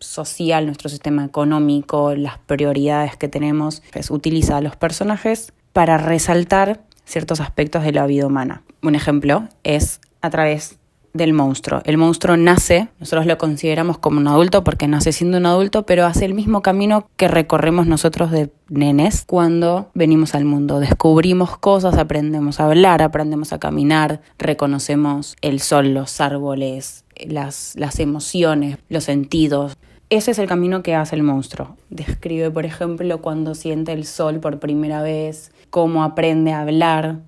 social, 0.00 0.66
nuestro 0.66 0.88
sistema 0.88 1.24
económico, 1.24 2.14
las 2.14 2.38
prioridades 2.38 3.16
que 3.16 3.28
tenemos. 3.28 3.82
Es, 3.94 4.10
utiliza 4.10 4.56
a 4.56 4.60
los 4.60 4.76
personajes 4.76 5.52
para 5.72 5.98
resaltar 5.98 6.82
ciertos 7.04 7.40
aspectos 7.40 7.84
de 7.84 7.92
la 7.92 8.06
vida 8.06 8.26
humana. 8.26 8.62
Un 8.82 8.94
ejemplo 8.94 9.48
es 9.62 10.00
a 10.22 10.30
través 10.30 10.80
del 11.12 11.32
monstruo. 11.32 11.80
El 11.84 11.98
monstruo 11.98 12.36
nace, 12.36 12.88
nosotros 13.00 13.26
lo 13.26 13.36
consideramos 13.38 13.98
como 13.98 14.20
un 14.20 14.28
adulto 14.28 14.62
porque 14.62 14.86
nace 14.86 15.12
siendo 15.12 15.38
un 15.38 15.46
adulto, 15.46 15.84
pero 15.84 16.06
hace 16.06 16.24
el 16.24 16.34
mismo 16.34 16.62
camino 16.62 17.08
que 17.16 17.28
recorremos 17.28 17.86
nosotros 17.86 18.30
de 18.30 18.50
nenes 18.68 19.24
cuando 19.26 19.90
venimos 19.94 20.34
al 20.34 20.44
mundo. 20.44 20.78
Descubrimos 20.78 21.58
cosas, 21.58 21.96
aprendemos 21.96 22.60
a 22.60 22.66
hablar, 22.66 23.02
aprendemos 23.02 23.52
a 23.52 23.58
caminar, 23.58 24.20
reconocemos 24.38 25.36
el 25.40 25.60
sol, 25.60 25.94
los 25.94 26.20
árboles, 26.20 27.04
las, 27.26 27.74
las 27.76 27.98
emociones, 27.98 28.78
los 28.88 29.04
sentidos. 29.04 29.76
Ese 30.10 30.32
es 30.32 30.40
el 30.40 30.48
camino 30.48 30.82
que 30.82 30.96
hace 30.96 31.14
el 31.14 31.22
monstruo. 31.22 31.76
Describe, 31.88 32.50
por 32.50 32.66
ejemplo, 32.66 33.22
cuando 33.22 33.54
siente 33.54 33.92
el 33.92 34.04
sol 34.04 34.40
por 34.40 34.58
primera 34.58 35.02
vez, 35.02 35.52
cómo 35.70 36.02
aprende 36.02 36.50
a 36.50 36.62
hablar. 36.62 37.20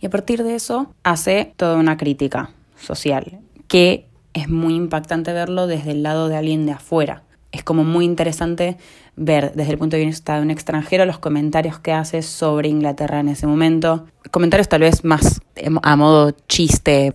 Y 0.00 0.06
a 0.06 0.10
partir 0.10 0.44
de 0.44 0.54
eso 0.54 0.92
hace 1.02 1.54
toda 1.56 1.78
una 1.78 1.96
crítica 1.96 2.50
social, 2.78 3.40
que 3.68 4.06
es 4.34 4.50
muy 4.50 4.74
impactante 4.74 5.32
verlo 5.32 5.66
desde 5.66 5.92
el 5.92 6.02
lado 6.02 6.28
de 6.28 6.36
alguien 6.36 6.66
de 6.66 6.72
afuera. 6.72 7.22
Es 7.52 7.64
como 7.64 7.84
muy 7.84 8.04
interesante 8.04 8.76
ver 9.16 9.54
desde 9.54 9.72
el 9.72 9.78
punto 9.78 9.96
de 9.96 10.04
vista 10.04 10.36
de 10.36 10.42
un 10.42 10.50
extranjero 10.50 11.06
los 11.06 11.18
comentarios 11.18 11.78
que 11.78 11.92
hace 11.92 12.20
sobre 12.20 12.68
Inglaterra 12.68 13.18
en 13.20 13.28
ese 13.28 13.46
momento. 13.46 14.04
Comentarios 14.30 14.68
tal 14.68 14.82
vez 14.82 15.04
más 15.04 15.40
a 15.82 15.96
modo 15.96 16.32
chiste. 16.48 17.14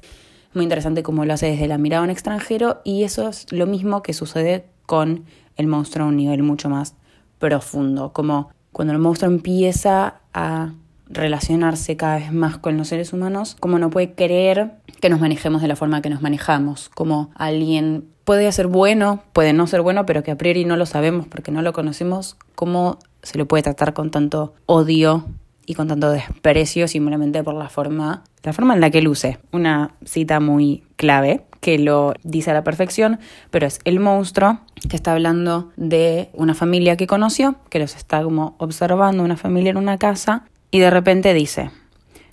Muy 0.55 0.63
interesante 0.63 1.03
cómo 1.03 1.25
lo 1.25 1.33
hace 1.33 1.45
desde 1.45 1.67
la 1.67 1.77
mirada 1.77 2.01
de 2.01 2.05
un 2.05 2.11
extranjero 2.11 2.81
y 2.83 3.03
eso 3.03 3.29
es 3.29 3.45
lo 3.51 3.67
mismo 3.67 4.01
que 4.01 4.13
sucede 4.13 4.70
con 4.85 5.25
el 5.57 5.67
monstruo 5.67 6.05
a 6.05 6.09
un 6.09 6.17
nivel 6.17 6.43
mucho 6.43 6.69
más 6.69 6.95
profundo. 7.39 8.13
Como 8.13 8.49
cuando 8.71 8.93
el 8.93 8.99
monstruo 8.99 9.29
empieza 9.29 10.21
a 10.33 10.73
relacionarse 11.07 11.97
cada 11.97 12.17
vez 12.17 12.31
más 12.31 12.57
con 12.57 12.77
los 12.77 12.87
seres 12.87 13.13
humanos, 13.13 13.57
como 13.59 13.79
no 13.79 13.89
puede 13.89 14.13
creer 14.13 14.71
que 15.01 15.09
nos 15.09 15.19
manejemos 15.19 15.61
de 15.61 15.67
la 15.67 15.75
forma 15.75 16.01
que 16.01 16.09
nos 16.09 16.21
manejamos, 16.21 16.89
como 16.89 17.31
alguien 17.35 18.05
puede 18.23 18.49
ser 18.51 18.67
bueno, 18.67 19.21
puede 19.33 19.51
no 19.51 19.67
ser 19.67 19.81
bueno, 19.81 20.05
pero 20.05 20.23
que 20.23 20.31
a 20.31 20.37
priori 20.37 20.63
no 20.63 20.77
lo 20.77 20.85
sabemos 20.85 21.27
porque 21.27 21.51
no 21.51 21.61
lo 21.61 21.73
conocemos, 21.73 22.37
cómo 22.55 22.97
se 23.23 23.37
lo 23.37 23.47
puede 23.47 23.63
tratar 23.63 23.93
con 23.93 24.09
tanto 24.09 24.53
odio 24.65 25.25
y 25.65 25.73
con 25.73 25.87
tanto 25.87 26.11
desprecio 26.11 26.87
simplemente 26.87 27.43
por 27.43 27.55
la 27.55 27.69
forma, 27.69 28.23
la 28.43 28.53
forma 28.53 28.73
en 28.73 28.81
la 28.81 28.89
que 28.89 29.01
luce. 29.01 29.39
Una 29.51 29.95
cita 30.05 30.39
muy 30.39 30.83
clave 30.95 31.45
que 31.61 31.79
lo 31.79 32.13
dice 32.23 32.51
a 32.51 32.53
la 32.53 32.63
perfección, 32.63 33.19
pero 33.51 33.65
es 33.65 33.79
el 33.85 33.99
monstruo 33.99 34.59
que 34.89 34.95
está 34.95 35.13
hablando 35.13 35.71
de 35.77 36.29
una 36.33 36.55
familia 36.55 36.97
que 36.97 37.07
conoció, 37.07 37.55
que 37.69 37.79
los 37.79 37.95
está 37.95 38.23
como 38.23 38.55
observando, 38.57 39.23
una 39.23 39.37
familia 39.37 39.69
en 39.69 39.77
una 39.77 39.97
casa, 39.97 40.43
y 40.71 40.79
de 40.79 40.89
repente 40.89 41.33
dice, 41.33 41.71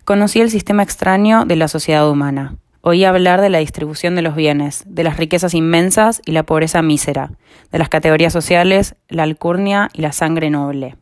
conocí 0.05 0.41
el 0.41 0.51
sistema 0.51 0.83
extraño 0.83 1.45
de 1.45 1.57
la 1.57 1.69
sociedad 1.69 2.11
humana. 2.11 2.57
Oí 2.81 3.05
hablar 3.05 3.41
de 3.41 3.51
la 3.51 3.59
distribución 3.59 4.15
de 4.15 4.23
los 4.23 4.35
bienes, 4.35 4.85
de 4.87 5.05
las 5.05 5.19
riquezas 5.19 5.53
inmensas 5.53 6.23
y 6.25 6.33
la 6.33 6.45
pobreza 6.45 6.81
mísera, 6.81 7.33
de 7.71 7.79
las 7.79 7.91
categorías 7.91 8.33
sociales, 8.33 8.95
la 9.09 9.25
alcurnia 9.25 9.91
y 9.93 10.01
la 10.01 10.13
sangre 10.13 10.49
noble. 10.49 10.97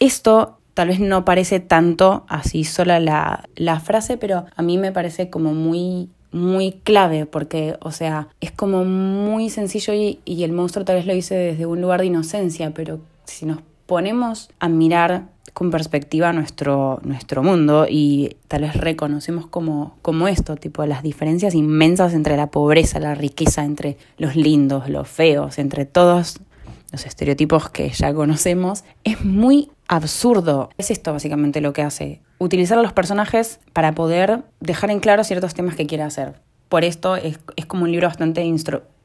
Esto 0.00 0.58
tal 0.74 0.88
vez 0.88 1.00
no 1.00 1.24
parece 1.26 1.60
tanto 1.60 2.24
así 2.28 2.64
sola 2.64 2.98
la, 2.98 3.44
la 3.56 3.78
frase, 3.80 4.16
pero 4.16 4.46
a 4.56 4.62
mí 4.62 4.78
me 4.78 4.92
parece 4.92 5.28
como 5.28 5.52
muy 5.52 6.08
muy 6.32 6.72
clave 6.72 7.26
porque, 7.26 7.76
o 7.80 7.92
sea, 7.92 8.28
es 8.40 8.50
como 8.50 8.84
muy 8.84 9.50
sencillo 9.50 9.94
y, 9.94 10.20
y 10.24 10.44
el 10.44 10.52
monstruo 10.52 10.84
tal 10.84 10.96
vez 10.96 11.06
lo 11.06 11.14
dice 11.14 11.34
desde 11.34 11.66
un 11.66 11.80
lugar 11.80 12.00
de 12.00 12.06
inocencia, 12.06 12.72
pero 12.74 13.00
si 13.24 13.46
nos 13.46 13.58
ponemos 13.86 14.50
a 14.58 14.68
mirar 14.68 15.26
con 15.52 15.70
perspectiva 15.70 16.32
nuestro, 16.32 17.00
nuestro 17.04 17.42
mundo 17.42 17.86
y 17.88 18.36
tal 18.48 18.62
vez 18.62 18.74
reconocemos 18.74 19.46
como, 19.46 19.96
como 20.00 20.28
esto, 20.28 20.56
tipo 20.56 20.86
las 20.86 21.02
diferencias 21.02 21.54
inmensas 21.54 22.14
entre 22.14 22.36
la 22.36 22.46
pobreza, 22.50 22.98
la 23.00 23.14
riqueza, 23.14 23.64
entre 23.64 23.98
los 24.16 24.34
lindos, 24.34 24.88
los 24.88 25.08
feos, 25.08 25.58
entre 25.58 25.84
todos 25.84 26.40
los 26.92 27.06
estereotipos 27.06 27.70
que 27.70 27.88
ya 27.88 28.14
conocemos, 28.14 28.84
es 29.02 29.24
muy 29.24 29.70
absurdo. 29.88 30.70
Es 30.78 30.90
esto 30.90 31.12
básicamente 31.12 31.60
lo 31.60 31.72
que 31.72 31.82
hace, 31.82 32.20
utilizar 32.38 32.78
a 32.78 32.82
los 32.82 32.92
personajes 32.92 33.58
para 33.72 33.94
poder 33.94 34.44
dejar 34.60 34.90
en 34.90 35.00
claro 35.00 35.24
ciertos 35.24 35.54
temas 35.54 35.74
que 35.74 35.86
quiere 35.86 36.04
hacer. 36.04 36.34
Por 36.68 36.84
esto 36.84 37.16
es, 37.16 37.38
es 37.56 37.66
como 37.66 37.84
un 37.84 37.90
libro 37.92 38.06
bastante 38.08 38.44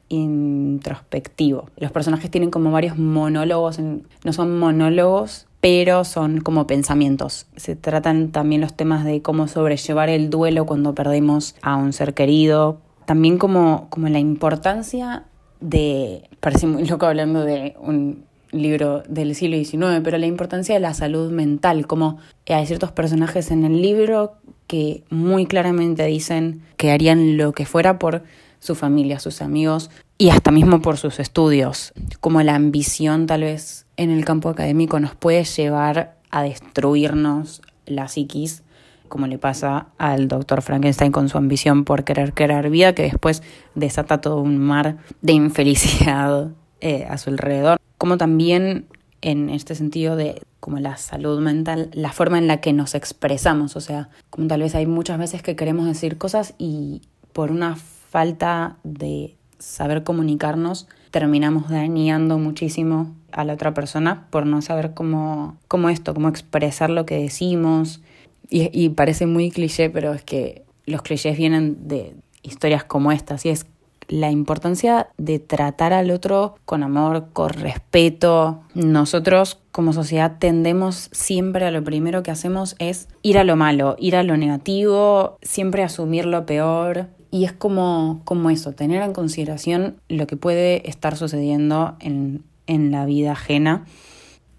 introspectivo. 0.09 1.69
Los 1.77 1.91
personajes 1.91 2.29
tienen 2.29 2.51
como 2.51 2.71
varios 2.71 2.97
monólogos, 2.97 3.79
no 3.79 4.33
son 4.33 4.59
monólogos, 4.59 5.47
pero 5.59 6.03
son 6.03 6.41
como 6.41 6.67
pensamientos. 6.67 7.47
Se 7.55 7.75
tratan 7.75 8.31
también 8.31 8.61
los 8.61 8.73
temas 8.73 9.03
de 9.03 9.21
cómo 9.21 9.47
sobrellevar 9.47 10.09
el 10.09 10.29
duelo 10.29 10.65
cuando 10.65 10.93
perdemos 10.93 11.55
a 11.61 11.75
un 11.75 11.93
ser 11.93 12.13
querido. 12.13 12.77
También 13.05 13.37
como, 13.37 13.87
como 13.89 14.07
la 14.09 14.19
importancia 14.19 15.25
de, 15.59 16.29
parece 16.39 16.67
muy 16.67 16.85
loco 16.85 17.05
hablando 17.05 17.43
de 17.43 17.75
un 17.79 18.25
libro 18.51 19.03
del 19.07 19.35
siglo 19.35 19.57
XIX, 19.57 20.01
pero 20.03 20.17
la 20.17 20.25
importancia 20.25 20.75
de 20.75 20.81
la 20.81 20.93
salud 20.93 21.31
mental, 21.31 21.87
como 21.87 22.17
hay 22.47 22.65
ciertos 22.65 22.91
personajes 22.91 23.51
en 23.51 23.65
el 23.65 23.81
libro 23.81 24.33
que 24.67 25.03
muy 25.09 25.45
claramente 25.45 26.05
dicen 26.05 26.61
que 26.77 26.91
harían 26.91 27.37
lo 27.37 27.53
que 27.53 27.65
fuera 27.65 27.99
por 27.99 28.23
su 28.59 28.75
familia, 28.75 29.19
sus 29.19 29.41
amigos 29.41 29.89
y 30.17 30.29
hasta 30.29 30.51
mismo 30.51 30.81
por 30.81 30.97
sus 30.97 31.19
estudios, 31.19 31.93
como 32.19 32.41
la 32.41 32.55
ambición 32.55 33.27
tal 33.27 33.41
vez 33.41 33.85
en 33.97 34.09
el 34.09 34.25
campo 34.25 34.49
académico 34.49 34.99
nos 34.99 35.15
puede 35.15 35.43
llevar 35.43 36.17
a 36.31 36.43
destruirnos 36.43 37.61
la 37.85 38.07
psiquis, 38.07 38.63
como 39.07 39.27
le 39.27 39.37
pasa 39.37 39.87
al 39.97 40.27
doctor 40.27 40.61
Frankenstein 40.61 41.11
con 41.11 41.29
su 41.29 41.37
ambición 41.37 41.83
por 41.83 42.03
querer 42.03 42.33
crear 42.33 42.69
vida, 42.69 42.93
que 42.93 43.03
después 43.03 43.43
desata 43.75 44.21
todo 44.21 44.41
un 44.41 44.57
mar 44.57 44.97
de 45.21 45.33
infelicidad 45.33 46.51
eh, 46.81 47.05
a 47.09 47.17
su 47.17 47.29
alrededor, 47.29 47.79
como 47.97 48.17
también 48.17 48.85
en 49.21 49.49
este 49.49 49.75
sentido 49.75 50.15
de 50.15 50.41
como 50.59 50.79
la 50.79 50.97
salud 50.97 51.39
mental, 51.39 51.89
la 51.93 52.11
forma 52.11 52.37
en 52.37 52.47
la 52.47 52.61
que 52.61 52.73
nos 52.73 52.95
expresamos, 52.95 53.75
o 53.75 53.81
sea, 53.81 54.09
como 54.29 54.47
tal 54.47 54.61
vez 54.61 54.75
hay 54.75 54.85
muchas 54.85 55.17
veces 55.17 55.41
que 55.41 55.55
queremos 55.55 55.85
decir 55.85 56.17
cosas 56.17 56.53
y 56.57 57.01
por 57.33 57.51
una 57.51 57.75
falta 57.75 58.77
de 58.83 59.35
saber 59.59 60.03
comunicarnos 60.03 60.87
terminamos 61.11 61.69
dañando 61.69 62.37
muchísimo 62.37 63.15
a 63.31 63.43
la 63.43 63.53
otra 63.53 63.73
persona 63.73 64.27
por 64.29 64.45
no 64.45 64.61
saber 64.61 64.93
cómo, 64.93 65.57
cómo 65.67 65.89
esto, 65.89 66.13
cómo 66.13 66.29
expresar 66.29 66.89
lo 66.89 67.05
que 67.05 67.17
decimos. 67.17 68.01
Y, 68.49 68.89
parece 68.89 69.25
muy 69.25 69.51
cliché, 69.51 69.89
pero 69.89 70.13
es 70.13 70.23
que 70.23 70.63
los 70.85 71.01
clichés 71.01 71.37
vienen 71.37 71.87
de 71.87 72.15
historias 72.43 72.83
como 72.83 73.11
estas, 73.11 73.45
y 73.45 73.49
es 73.49 73.65
la 74.07 74.31
importancia 74.31 75.09
de 75.17 75.39
tratar 75.39 75.91
al 75.91 76.11
otro 76.11 76.55
con 76.65 76.83
amor, 76.83 77.27
con 77.33 77.49
respeto. 77.49 78.61
Nosotros 78.73 79.59
como 79.71 79.91
sociedad 79.91 80.37
tendemos 80.39 81.09
siempre 81.11 81.65
a 81.65 81.71
lo 81.71 81.83
primero 81.83 82.23
que 82.23 82.31
hacemos 82.31 82.75
es 82.79 83.09
ir 83.21 83.37
a 83.37 83.43
lo 83.43 83.55
malo, 83.55 83.95
ir 83.99 84.15
a 84.15 84.23
lo 84.23 84.37
negativo, 84.37 85.37
siempre 85.41 85.83
asumir 85.83 86.25
lo 86.25 86.45
peor. 86.45 87.07
Y 87.31 87.43
es 87.43 87.51
como, 87.51 88.21
como 88.23 88.49
eso, 88.49 88.71
tener 88.71 89.01
en 89.01 89.11
consideración 89.11 89.97
lo 90.07 90.25
que 90.27 90.37
puede 90.37 90.89
estar 90.89 91.17
sucediendo 91.17 91.97
en, 91.99 92.43
en 92.65 92.91
la 92.91 93.05
vida 93.05 93.33
ajena. 93.33 93.85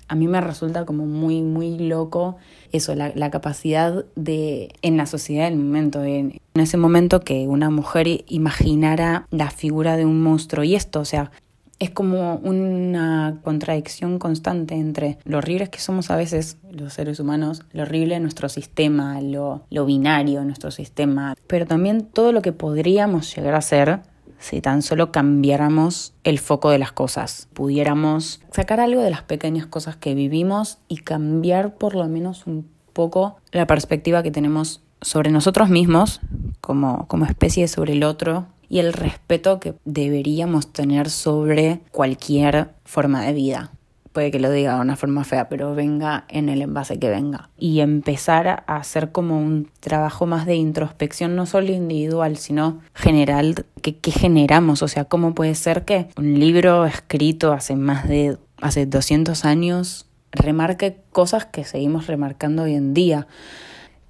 A 0.09 0.15
mí 0.15 0.27
me 0.27 0.41
resulta 0.41 0.85
como 0.85 1.07
muy, 1.07 1.43
muy 1.43 1.79
loco 1.79 2.37
eso, 2.73 2.95
la, 2.95 3.13
la 3.15 3.31
capacidad 3.31 4.05
de, 4.17 4.75
en 4.83 4.97
la 4.97 5.07
sociedad 5.07 5.49
del 5.49 5.59
momento, 5.59 6.05
en, 6.05 6.41
ese 6.55 6.77
momento 6.77 7.21
que 7.21 7.47
una 7.47 7.71
mujer 7.71 8.25
imaginara 8.27 9.27
la 9.31 9.51
figura 9.51 9.97
de 9.97 10.05
un 10.05 10.23
monstruo. 10.23 10.65
Y 10.65 10.75
esto, 10.75 11.01
o 11.01 11.05
sea, 11.05 11.31
es 11.79 11.91
como 11.91 12.37
una 12.37 13.39
contradicción 13.45 14.19
constante 14.19 14.75
entre 14.75 15.19
lo 15.25 15.39
horribles 15.39 15.69
que 15.69 15.79
somos 15.79 16.11
a 16.11 16.17
veces 16.17 16.59
los 16.73 16.95
seres 16.95 17.21
humanos, 17.21 17.63
lo 17.73 17.83
horrible 17.83 18.15
de 18.15 18.21
nuestro 18.21 18.49
sistema, 18.49 19.21
lo, 19.21 19.63
lo 19.71 19.87
binario 19.87 20.41
de 20.41 20.47
nuestro 20.47 20.73
sistema, 20.73 21.37
pero 21.47 21.67
también 21.67 22.03
todo 22.03 22.33
lo 22.33 22.43
que 22.43 22.53
podríamos 22.53 23.35
llegar 23.35 23.55
a 23.55 23.63
ser 23.63 24.01
si 24.39 24.61
tan 24.61 24.83
solo 24.83 25.13
cambiáramos 25.13 26.15
el 26.25 26.39
foco 26.39 26.71
de 26.71 26.79
las 26.79 26.93
cosas, 26.93 27.49
pudiéramos 27.55 28.41
sacar 28.53 28.81
algo 28.81 29.03
de 29.03 29.11
las 29.11 29.23
pequeñas 29.23 29.67
cosas 29.67 29.97
que 29.97 30.15
vivimos 30.15 30.79
y 30.89 30.99
cambiar 30.99 31.75
por 31.75 31.95
lo 31.95 32.07
menos 32.09 32.47
un 32.47 32.69
poco 32.93 33.39
la 33.53 33.67
perspectiva 33.67 34.23
que 34.23 34.31
tenemos 34.31 34.83
sobre 35.01 35.31
nosotros 35.31 35.69
mismos 35.69 36.21
como, 36.61 37.07
como 37.07 37.25
especie 37.27 37.69
sobre 37.69 37.93
el 37.93 38.03
otro 38.03 38.47
y 38.69 38.81
el 38.81 38.93
respeto 38.93 39.61
que 39.61 39.75
deberíamos 39.85 40.73
tener 40.73 41.09
sobre 41.09 41.81
cualquier 41.91 42.71
forma 42.85 43.23
de 43.23 43.33
vida. 43.33 43.73
Puede 44.19 44.33
que 44.33 44.41
lo 44.41 44.51
diga 44.51 44.75
de 44.75 44.81
una 44.81 44.97
forma 44.97 45.23
fea, 45.23 45.49
pero 45.49 45.77
venga 45.77 46.25
en 46.27 46.49
el 46.49 46.61
envase 46.61 46.99
que 46.99 47.09
venga. 47.09 47.51
Y 47.57 47.79
empezar 47.79 48.49
a 48.49 48.77
hacer 48.79 49.13
como 49.13 49.39
un 49.39 49.71
trabajo 49.79 50.27
más 50.27 50.45
de 50.45 50.57
introspección, 50.57 51.37
no 51.37 51.47
solo 51.47 51.71
individual, 51.71 52.37
sino 52.37 52.81
general, 52.95 53.65
que, 53.81 53.95
que 53.95 54.11
generamos. 54.11 54.83
O 54.83 54.89
sea, 54.89 55.05
¿cómo 55.05 55.37
puede 55.37 55.55
ser 55.55 55.85
que 55.85 56.09
un 56.17 56.41
libro 56.41 56.85
escrito 56.85 57.53
hace 57.53 57.77
más 57.77 58.09
de, 58.09 58.39
hace 58.61 58.87
200 58.87 59.45
años 59.45 60.07
remarque 60.33 60.97
cosas 61.13 61.47
que 61.47 61.63
seguimos 61.63 62.09
remarcando 62.09 62.65
hoy 62.65 62.75
en 62.75 62.95
día? 62.95 63.29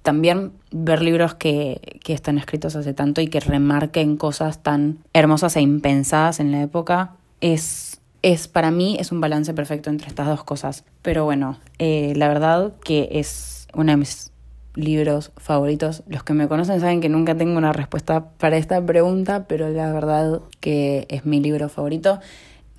también 0.01 0.53
ver 0.71 1.03
libros 1.03 1.35
que, 1.35 1.99
que, 2.03 2.13
están 2.13 2.39
escritos 2.39 2.75
hace 2.75 2.95
tanto 2.95 3.21
y 3.21 3.27
que 3.27 3.41
remarquen 3.41 4.17
cosas 4.17 4.63
tan 4.63 4.97
hermosas 5.13 5.55
e 5.55 5.61
impensadas 5.61 6.39
en 6.39 6.51
la 6.51 6.63
época 6.63 7.11
es, 7.41 7.98
es 8.21 8.47
para 8.47 8.71
mí 8.71 8.97
es 8.99 9.11
un 9.11 9.21
balance 9.21 9.53
perfecto 9.53 9.89
entre 9.89 10.07
estas 10.07 10.27
dos 10.27 10.43
cosas. 10.43 10.83
Pero 11.01 11.25
bueno, 11.25 11.59
eh, 11.77 12.13
la 12.15 12.27
verdad 12.27 12.73
que 12.83 13.09
es 13.11 13.67
uno 13.73 13.91
de 13.91 13.97
mis 13.97 14.31
libros 14.75 15.31
favoritos. 15.37 16.03
Los 16.07 16.23
que 16.23 16.33
me 16.33 16.47
conocen 16.47 16.79
saben 16.79 17.01
que 17.01 17.09
nunca 17.09 17.35
tengo 17.35 17.57
una 17.57 17.73
respuesta 17.73 18.29
para 18.37 18.57
esta 18.57 18.83
pregunta, 18.85 19.45
pero 19.47 19.69
la 19.69 19.91
verdad 19.91 20.41
que 20.59 21.05
es 21.09 21.25
mi 21.25 21.39
libro 21.39 21.69
favorito. 21.69 22.19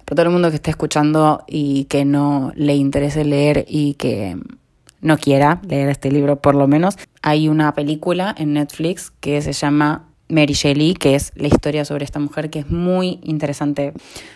Para 0.04 0.16
todo 0.16 0.26
el 0.26 0.32
mundo 0.32 0.50
que 0.50 0.56
esté 0.56 0.70
escuchando 0.70 1.44
y 1.46 1.84
que 1.84 2.04
no 2.04 2.52
le 2.54 2.74
interese 2.74 3.24
leer 3.24 3.64
y 3.68 3.94
que 3.94 4.36
no 5.00 5.16
quiera 5.16 5.60
leer 5.66 5.88
este 5.88 6.10
libro 6.10 6.36
por 6.36 6.54
lo 6.54 6.66
menos, 6.66 6.98
hay 7.22 7.48
una 7.48 7.74
película 7.74 8.34
en 8.36 8.54
Netflix 8.54 9.10
que 9.20 9.40
se 9.40 9.52
llama 9.52 10.09
Mary 10.30 10.54
Shelley, 10.54 10.94
que 10.94 11.14
es 11.14 11.32
la 11.36 11.48
historia 11.48 11.84
sobre 11.84 12.04
esta 12.04 12.18
mujer 12.18 12.50
que 12.50 12.60
es 12.60 12.70
muy 12.70 13.20
interesante. 13.22 13.92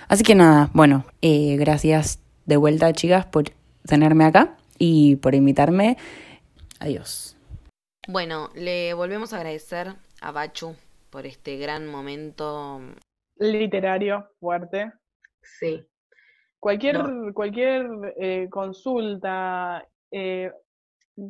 Así 0.09 0.23
que 0.25 0.35
nada, 0.35 0.71
bueno, 0.73 1.05
eh, 1.23 1.57
gracias 1.57 2.21
de 2.47 2.57
vuelta 2.57 2.93
chicas 2.93 3.27
por 3.27 3.45
tenerme 3.87 4.25
acá 4.25 4.57
y 4.79 5.17
por 5.17 5.35
invitarme. 5.35 5.97
Adiós. 6.81 7.37
Bueno, 8.09 8.51
le 8.55 8.93
volvemos 8.95 9.33
a 9.33 9.37
agradecer 9.37 9.95
a 10.21 10.31
Bachu 10.31 10.77
por 11.11 11.27
este 11.27 11.57
gran 11.57 11.87
momento. 11.87 12.81
Literario, 13.37 14.29
fuerte. 14.41 14.93
Sí. 15.43 15.87
Cualquier, 16.61 17.03
No. 17.09 17.33
cualquier 17.35 17.87
eh, 18.21 18.49
consulta, 18.51 19.87
eh, 20.11 20.51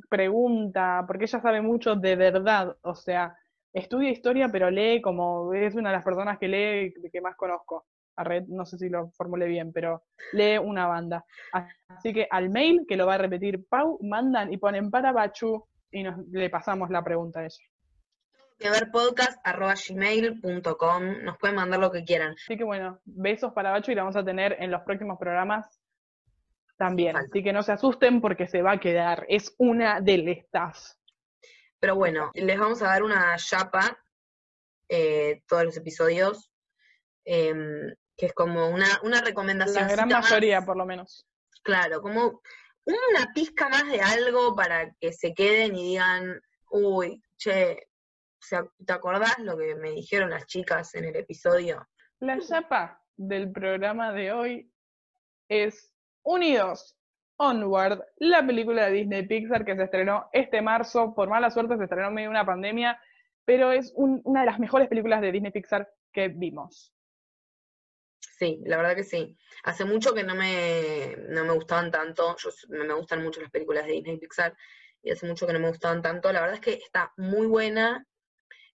pregunta, 0.09 1.05
porque 1.07 1.25
ella 1.25 1.41
sabe 1.41 1.61
mucho 1.61 1.95
de 1.95 2.17
verdad, 2.17 2.77
o 2.83 2.95
sea, 2.95 3.37
estudia 3.75 4.11
historia, 4.11 4.49
pero 4.49 4.71
lee 4.71 5.03
como 5.03 5.53
es 5.53 5.75
una 5.75 5.91
de 5.91 5.97
las 5.97 6.05
personas 6.05 6.39
que 6.39 6.49
lee 6.49 6.95
que 7.13 7.21
más 7.21 7.37
conozco. 7.37 7.87
Arre, 8.17 8.45
no 8.47 8.65
sé 8.65 8.79
si 8.79 8.89
lo 8.89 9.11
formulé 9.11 9.47
bien, 9.47 9.73
pero 9.73 10.05
lee 10.33 10.57
una 10.59 10.87
banda. 10.87 11.25
Así 11.89 12.13
que 12.13 12.29
al 12.31 12.49
mail, 12.49 12.87
que 12.89 12.97
lo 12.97 13.07
va 13.07 13.15
a 13.15 13.19
repetir 13.19 13.67
Pau, 13.69 13.99
mandan 14.03 14.53
y 14.53 14.57
ponen 14.57 14.91
para 14.91 15.11
Bachu 15.11 15.67
y 15.91 16.05
nos, 16.05 16.19
le 16.29 16.49
pasamos 16.49 16.91
la 16.91 17.03
pregunta 17.03 17.41
a 17.41 17.47
ella. 17.47 17.67
Que 18.57 18.71
ver 18.71 18.93
podcast 18.93 19.37
arroba 19.43 19.75
gmail.com. 19.75 21.25
Nos 21.25 21.39
pueden 21.39 21.57
mandar 21.57 21.81
lo 21.81 21.91
que 21.91 22.05
quieran. 22.05 22.35
Así 22.35 22.57
que 22.57 22.63
bueno, 22.63 23.01
besos 23.05 23.53
para 23.53 23.73
Bachu 23.73 23.91
y 23.91 23.97
la 23.97 24.03
vamos 24.03 24.17
a 24.17 24.25
tener 24.25 24.57
en 24.61 24.71
los 24.71 24.83
próximos 24.83 25.19
programas 25.19 25.81
también. 26.77 27.17
Así 27.17 27.43
que 27.43 27.53
no 27.53 27.65
se 27.65 27.73
asusten 27.73 28.21
porque 28.21 28.47
se 28.47 28.63
va 28.63 28.73
a 28.73 28.81
quedar. 28.81 29.27
Es 29.29 29.57
una 29.59 30.01
del 30.01 30.29
staff. 30.29 30.79
Pero 31.85 31.97
bueno, 31.97 32.31
les 32.33 32.59
vamos 32.59 32.81
a 32.81 32.87
dar 32.87 33.03
una 33.03 33.37
chapa 33.37 34.03
eh, 34.89 35.43
todos 35.47 35.65
los 35.65 35.77
episodios. 35.77 36.51
em, 37.27 37.95
que 38.17 38.25
es 38.25 38.33
como 38.33 38.71
una, 38.71 38.87
una 39.03 39.21
recomendación. 39.21 39.87
La 39.87 39.93
gran 39.93 40.09
mayoría, 40.09 40.63
por 40.63 40.79
lo 40.79 40.87
menos. 40.87 41.27
Claro, 41.63 42.01
como 42.01 42.41
una 42.87 43.33
pizca 43.35 43.69
más 43.69 43.87
de 43.87 44.01
algo 44.01 44.55
para 44.55 44.95
que 44.99 45.13
se 45.13 45.35
queden 45.35 45.77
y 45.77 45.91
digan, 45.91 46.41
uy, 46.71 47.23
che, 47.37 47.87
¿te 48.49 48.93
acordás 48.95 49.39
lo 49.41 49.59
que 49.59 49.75
me 49.75 49.91
dijeron 49.91 50.31
las 50.31 50.47
chicas 50.47 50.95
en 50.95 51.05
el 51.05 51.17
episodio? 51.17 51.87
La 52.21 52.39
chapa 52.41 52.99
del 53.15 53.53
programa 53.53 54.11
de 54.15 54.33
hoy 54.33 54.73
es 55.51 55.93
Unidos, 56.23 56.97
Onward, 57.37 58.01
la 58.17 58.47
película 58.47 58.87
de 58.87 58.93
Disney 58.93 59.27
Pixar 59.27 59.65
que 59.65 59.77
se 59.77 59.85
estrenó 59.85 60.29
este 60.33 60.63
marzo. 60.63 61.15
Por 61.15 61.29
mala 61.29 61.51
suerte 61.51 61.77
se 61.77 61.85
estrenó 61.85 62.09
en 62.09 62.15
medio 62.15 62.29
de 62.29 62.33
una 62.37 62.47
pandemia, 62.47 63.01
pero 63.45 63.73
es 63.73 63.93
un- 63.97 64.21
una 64.25 64.41
de 64.41 64.47
las 64.47 64.59
mejores 64.59 64.89
películas 64.89 65.21
de 65.21 65.33
Disney 65.33 65.53
Pixar 65.53 65.89
que 66.13 66.29
vimos. 66.29 66.93
Sí, 68.39 68.61
la 68.67 68.77
verdad 68.77 68.97
que 68.97 69.05
sí. 69.05 69.37
Hace 69.65 69.85
mucho 69.85 70.13
que 70.15 70.25
no 70.25 70.35
me, 70.35 71.17
no 71.29 71.45
me 71.45 71.53
gustaban 71.53 71.91
tanto. 71.91 72.37
Yo 72.37 72.51
me 72.69 72.93
gustan 72.95 73.23
mucho 73.23 73.41
las 73.41 73.51
películas 73.51 73.87
de 73.87 73.93
Disney 73.93 74.19
Pixar 74.19 74.57
y 75.03 75.11
hace 75.11 75.27
mucho 75.27 75.47
que 75.47 75.53
no 75.53 75.61
me 75.61 75.69
gustaban 75.69 76.03
tanto. 76.03 76.33
La 76.33 76.41
verdad 76.41 76.57
es 76.57 76.61
que 76.61 76.73
está 76.75 77.13
muy 77.17 77.47
buena. 77.47 78.07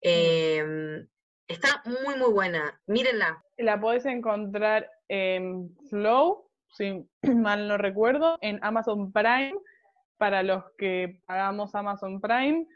em, 0.01 1.08
está 1.47 1.82
muy, 1.86 2.16
muy 2.18 2.32
buena. 2.32 2.80
Mírenla. 2.86 3.43
La 3.58 3.80
podés 3.80 4.06
encontrar 4.06 4.91
en 5.08 5.76
Flow, 5.89 6.45
si 6.76 7.07
mal 7.23 7.67
no 7.67 7.78
recuerdo, 7.78 8.38
en 8.41 8.59
Amazon 8.63 9.11
Prime, 9.11 9.55
para 10.17 10.43
los 10.43 10.63
que 10.78 11.21
pagamos 11.26 11.76
Amazon 11.76 12.21
Prime, 12.21 12.67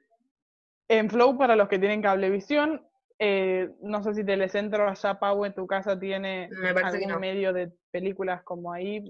en 0.89 1.09
Flow 1.09 1.37
para 1.37 1.55
los 1.55 1.67
que 1.69 1.79
tienen 1.79 2.01
cablevisión. 2.01 2.85
Eh, 3.21 3.69
no 3.81 4.01
sé 4.01 4.13
si 4.13 4.23
Telecentro 4.25 4.87
allá, 4.87 5.19
Pau, 5.19 5.43
en 5.45 5.53
tu 5.53 5.67
casa 5.67 5.99
tiene 5.99 6.47
Me 6.51 6.73
parece 6.73 6.99
que 6.99 7.05
algún 7.05 7.11
no. 7.15 7.19
medio 7.19 7.51
de 7.51 7.69
películas 7.91 8.43
como 8.43 8.71
ahí, 8.71 9.03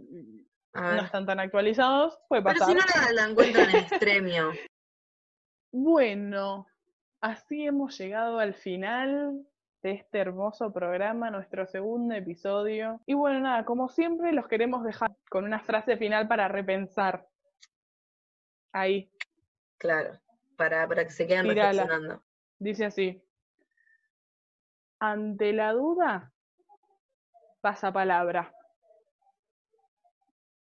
A 0.73 0.95
no 0.95 1.03
están 1.03 1.25
tan 1.27 1.39
actualizados, 1.39 2.17
puede 2.27 2.41
Pero 2.41 2.57
pasar. 2.59 2.67
si 2.69 2.73
no 2.73 2.81
la, 2.81 3.13
la 3.13 3.29
encuentran 3.29 3.69
en 3.69 3.75
Extremio. 3.77 4.51
Bueno, 5.71 6.65
así 7.21 7.67
hemos 7.67 7.95
llegado 7.99 8.39
al 8.39 8.55
final 8.55 9.45
de 9.81 9.91
este 9.91 10.19
hermoso 10.19 10.71
programa, 10.73 11.31
nuestro 11.31 11.65
segundo 11.65 12.13
episodio. 12.15 13.01
Y 13.05 13.13
bueno, 13.13 13.39
nada, 13.39 13.65
como 13.65 13.89
siempre 13.89 14.33
los 14.33 14.47
queremos 14.47 14.83
dejar 14.83 15.15
con 15.29 15.45
una 15.45 15.59
frase 15.59 15.97
final 15.97 16.27
para 16.27 16.47
repensar. 16.47 17.27
Ahí, 18.71 19.11
Claro. 19.79 20.19
Para, 20.57 20.87
para 20.87 21.05
que 21.05 21.11
se 21.11 21.25
queden 21.25 21.47
reflexionando. 21.47 22.21
dice 22.59 22.85
así. 22.85 23.23
Ante 24.99 25.53
la 25.53 25.71
duda, 25.71 26.33
pasa 27.61 27.93
palabra. 27.93 28.53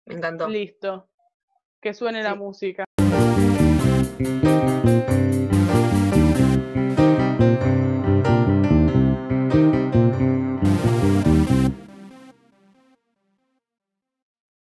Me 0.06 0.16
encantó. 0.16 0.50
Listo. 0.50 1.10
Que 1.82 1.94
suene 1.94 2.22
la 2.22 2.36
música. 2.36 2.84